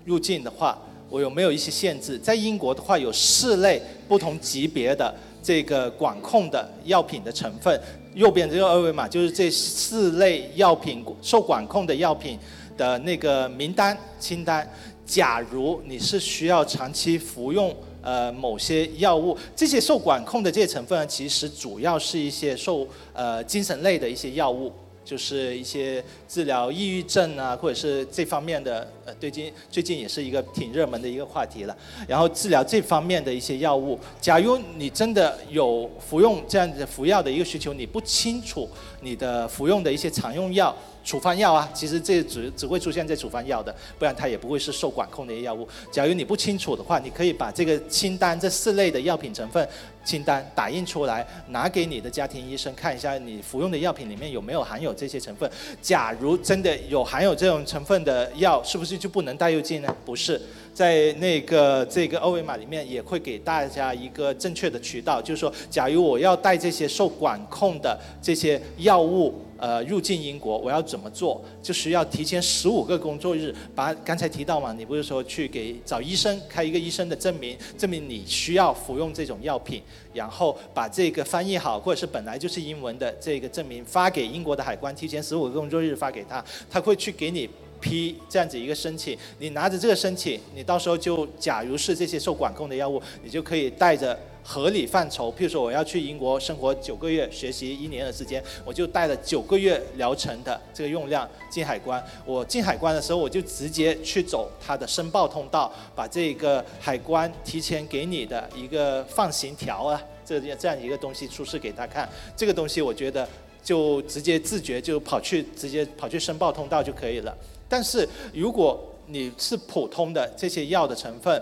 [0.07, 0.81] 入境的话，
[1.11, 2.19] 我有没有一些限制？
[2.19, 7.79] 在英国的话，有四类不同级别的这个管控的药品的成分，
[8.15, 12.39] 右边这个二维码就是这四类药品受管控的药品
[12.79, 14.67] 的那个名单清单。
[15.05, 17.77] 假如你是需要长期服用。
[18.03, 24.73] 呃，某些药物，这些受管控的这些成分，其实主要是一些受呃精神类的一些药物，
[25.05, 31.77] 就是一些治疗抑郁症啊，或者是这方面的呃，最近最近也是一个挺热门的一个话题了。
[32.09, 38.69] 然后治疗这方面的一些药物，假如你真的有服用这样子服药的一个需求，你不清楚
[39.01, 40.75] 你的服用的一些常用药。
[41.05, 45.67] 处方药啊，其实这只只会出现在处方药的，不然它也不会是受管控的一些药物。
[45.91, 49.67] 假如你不清楚的话，你可以把这个清单这四类的药品成分
[50.05, 55.51] 清单打印出来，拿给你的家庭医生看一下，你服用的药品里面有没有含有这些成分。
[55.81, 59.97] 假如真的有含有这种成分的药，是不是就不能带入境呢？
[60.05, 60.41] 不是，
[60.73, 69.35] 在那个这个二维码里面也会给大家一个正确的渠道，就是说，假如我要带这些受管控的这些药物。
[69.63, 71.41] 呃，入境英国我要怎么做？
[71.63, 79.81] 就需要提前十五个工作日，把刚才提到嘛，你不是说去给找医生开一个医生的证明，证明你需要服用这种药品，
[80.13, 87.49] 然后把这个翻译好，或者是本来就是英文的这个证明发给英国的海关，提前十五个工作日发给他，他会去给你
[87.81, 94.19] 批这样子一个申请，你拿着这个申请，你到时候就假如是这些受管控的药物，你就可以带着。
[94.45, 102.03] 合理范畴，譬如说我要去英国生活九个月，学习一年的时间，我就带了九个月疗程的这个用量进海关。
[102.27, 112.09] 我进海关的时候，我就直接去走它的申报通道，把这个海关提前给你的一个放行条啊，这这样一个东西出示给他看。
[112.37, 113.27] 这个东西我觉得
[113.63, 117.33] 就直接自觉就跑去直接跑去申报通道就可以了。
[117.69, 121.41] 但是如果你是普通的这些药的成分。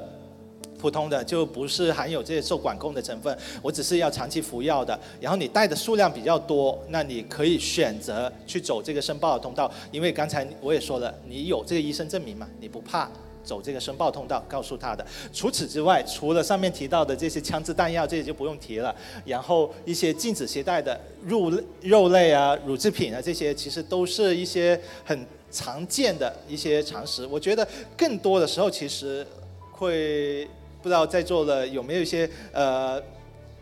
[0.80, 4.98] 普通的就不是含有这些受管控的成分，我只是要长期服药的。
[5.20, 13.10] 然后你带的数量比较多，那你可以选择去走这个申报的通道，因为刚才我也说了，你有这个医生证明嘛，你不怕
[13.44, 15.04] 走这个申报通道，告诉他的。
[15.32, 18.94] 除此之外，除了上面提到的这些枪支弹药，这些就不用提了。
[19.26, 21.52] 然后一些禁止携带的肉
[21.82, 27.26] 肉类啊、乳制品啊，这些其实都是一些很常见的一些常识。
[27.26, 27.66] 我觉得
[27.96, 29.26] 更多的时候其实
[29.72, 30.48] 会。
[30.82, 33.02] 不知道在座的有没有一些呃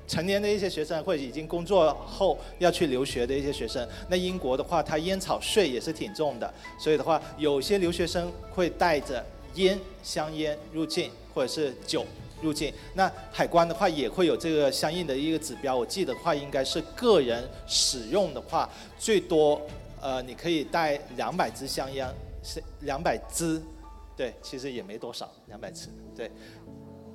[0.06, 3.86] 成年的一些学生，或者已经工作后要去留学的一些学生。
[4.08, 9.22] 那英国的话，它烟草税也是挺重的，所以的话，有些留学生会带着
[9.54, 12.06] 烟、香烟入境，或者是酒
[12.40, 12.72] 入境。
[12.94, 15.76] 那海关的话也会有这个相应的一个指标。
[15.76, 18.66] 我记得的话应该是个人使用的话，
[18.98, 19.60] 最多
[20.00, 22.08] 呃你可以带两百支香烟，
[22.42, 23.60] 是两百支，
[24.16, 26.30] 对，其实也没多少，两百支，对。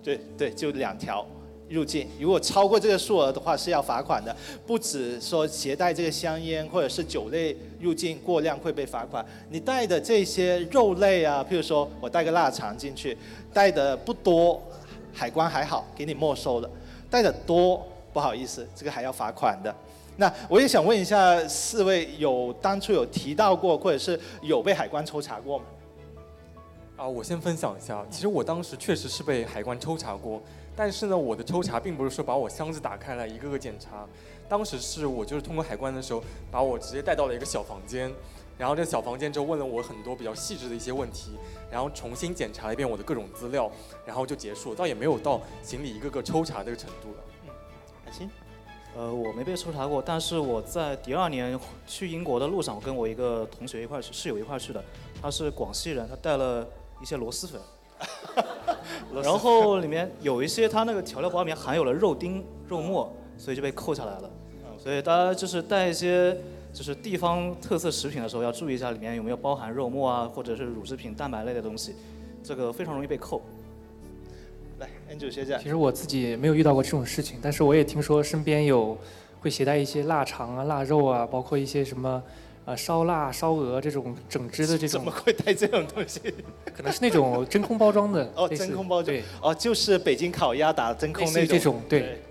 [0.04, 1.26] 对对，就两条
[1.70, 2.08] 入境。
[2.20, 4.36] 如果超过这个数额的话，是要罚款的。
[4.68, 13.18] 不止说携带这个香烟或者是酒类入境过量会被罚款，你带的这些肉类啊，譬如说我带个腊肠进去，
[13.54, 14.62] 带的不多，
[15.14, 16.70] 海关还好给你没收了；
[17.10, 17.82] 带的多，
[18.12, 19.74] 不好意思，这个还要罚款的。
[20.18, 25.66] 那我也想问一下四位，有当初有提到过，或者是有被海关抽查过吗？
[27.04, 28.01] 啊，我先分享一下。
[28.10, 30.41] 其实我当时确实是被海关抽查过，
[30.74, 34.08] 但是呢，我的抽查并不是说把我箱子打开来一个个检查。
[34.47, 38.10] 当时是我就是通过海关的时候，把我直接带到了一个小房间，
[38.58, 41.32] 然后这小房间就问了我很多比较细致的一些问题，
[41.70, 43.70] 然后重新检查了一遍我的各种资料，
[44.06, 47.24] 然后就结束，倒也没有到行李一个个抽查这个程度了。
[47.43, 47.49] 嗯，
[48.06, 48.30] 海清，
[48.95, 54.82] 呃，我没被抽查过，但是我在第二年去英国的路上，我跟我一个同学一块去，室友一块去的，
[55.22, 56.66] 他是广西人，他带了。
[57.04, 57.60] 一些螺蛳粉，
[59.22, 64.32] 然后里面有一些，它那个调料包里面含有了肉丁、肉末，所以就被扣下来了。
[64.80, 66.38] 所以大家就是带一些
[66.72, 71.93] 就是地方特色食品的时候，要注意一下里面有没有包含肉末啊，或者是乳制品、蛋白类的东西，
[72.41, 73.41] 这个非常容易被扣。
[74.80, 78.97] 来，Angel 学长，其实我自己没有遇到过这种事情，但是我也听说身边有
[79.41, 82.24] 会携带一些腊肠啊、腊肉啊，包括一些什么。
[82.66, 86.22] 啊，烧腊、烧鹅这种整只的这种，怎么会带这种东西？
[86.74, 88.32] 可能是那种真空包装的。
[88.36, 89.18] 哦，真空包装。
[89.41, 91.47] 哦，就是北京烤鸭打真空那种。
[91.47, 92.22] 这种，对。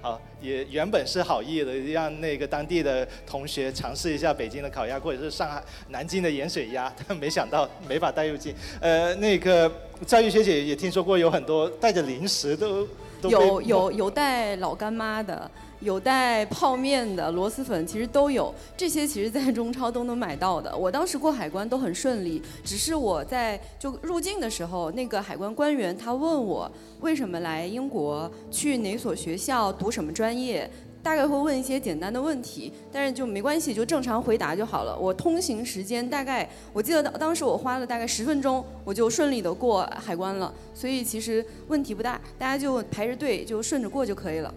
[0.00, 8.54] 好，也原本是好意的，让那个当地的同学尝试一下北京的烤鸭，或者是上海、南京的盐水鸭，但没想到没法带入境。
[8.80, 9.70] 呃，那个
[10.06, 12.86] 赵玉学姐也听说过有很多带着零食都。
[13.30, 15.50] 有有有带老干妈的。
[15.80, 20.74] 有带泡面的螺蛳粉，其实都有这些，其实在中超都能买到的。
[20.74, 26.70] 我当时过海关都很顺利，只是我在就入境的时候，那个海关官员他问我
[27.00, 30.70] 为什么来英国，去哪所学校，读什么专业，
[31.04, 34.98] 大概会问一些简单的问题，但是就没关系，就正常回答就好了。
[34.98, 44.52] 我通行时间大概，我记得当当时我花了大概十分钟，我就顺利的过海关了，所以其实问题不大，大家就排着队就顺着过就可以了。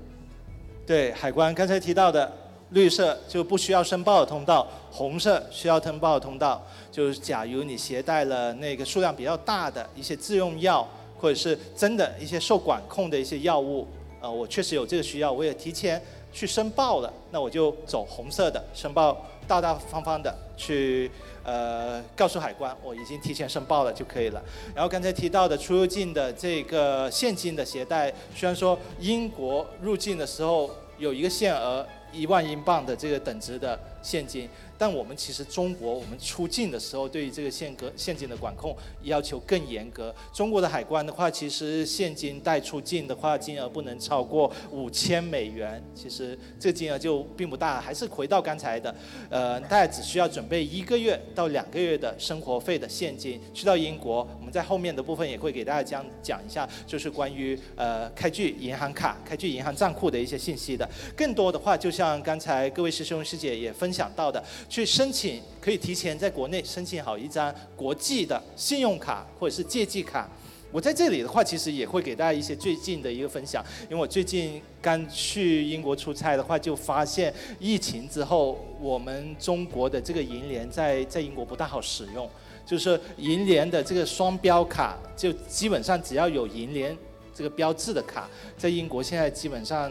[0.85, 2.31] 对海关刚才提到的
[2.69, 10.87] 绿色就不需要申报的通道，红色需要申报的通道，就是假如你携带了那个数量比较大的一些自用药，
[11.19, 13.85] 或者是真的一些受管控的一些药物，
[14.21, 16.01] 呃，我确实有这个需要，我也提前
[16.31, 21.09] 去申报了，那我就走红色的申报，大大方方的去
[21.43, 24.41] 呃告诉海关我已经提前申报了就可以了。
[24.75, 30.69] 然后刚才提到的出入境的这个现金的携带，虽然说英国入境的时候。
[30.99, 34.49] 有一个限额一万英镑的这个等值的现金。
[34.77, 40.13] 但我们其实中国，我们出境的时候，对于这个现格现金的管控要求更严格。
[40.31, 45.83] 中国的海关的话，其实现金带出境的话，金额不能超过五千美元。
[45.95, 48.93] 其实这个金额就并不大，还是回到刚才的，
[49.29, 54.27] 呃，大家只需要准备一个月到两个月的生活费的现金去到英国。
[54.39, 60.87] 我们在后面的部分也会给大家讲讲一下，就是关于呃开具银行卡、开具银行账户的一些信息的。
[61.15, 64.43] 更多的话，就像刚才各位师兄师姐也分享到的。
[64.69, 70.29] 去申请，可以提前在国内申请好一张国际的信用卡或者是借记卡，
[70.71, 82.29] 我在这里的话，其实也会给大家一些最近的一个分享，因为我最近刚去英国出差的话，就发现疫情之后，我们中国的这个银联在在英国不大好使用，
[82.65, 86.95] 就是银联的这个双标卡，就基本上只要有银联
[87.33, 89.89] 这个标志的卡，在英国现在基本上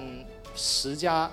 [0.55, 1.31] 十家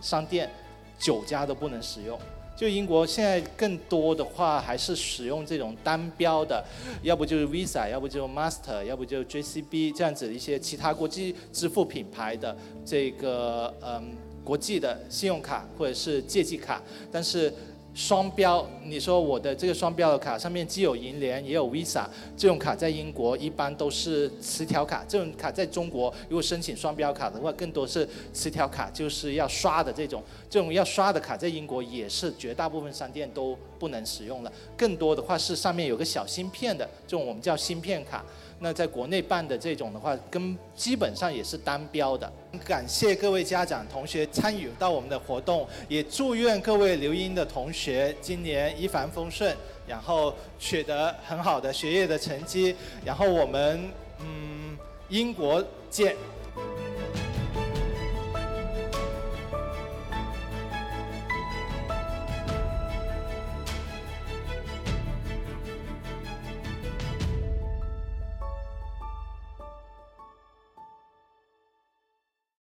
[0.00, 0.50] 商店
[0.98, 2.18] 九家都不能使用。
[2.56, 6.64] 就英国现在更多的话还是使用这种单标的，
[7.02, 16.82] 要不就是 Visa，要不就 Master，要不就 JCB 这样子一些其他国际支付品牌的这个嗯国际的信用卡或者是借记卡，
[17.12, 17.52] 但是。
[17.96, 22.04] 双标，你说我的这个双标的卡上面既有银联也有 Visa，
[22.36, 38.22] 这种卡在英国一般都是磁条卡，这种卡在中国如果申请双标卡的话，更多是磁条卡，就是要刷的这种，这种要刷的卡在英国也是绝大部分商店都不能使用了，更多的话是上面有个小芯片的，这种我们叫芯片卡。
[38.58, 42.30] 那在国内办的这种的话，跟基本上也是单标的。
[42.64, 49.54] 感谢各位家长同学参与到我们的活动，也祝愿各位留英的同学今年一帆风顺，
[49.86, 53.90] 然后取得很好的学业的成绩，然后我们
[54.20, 54.76] 嗯
[55.08, 56.16] 英国见。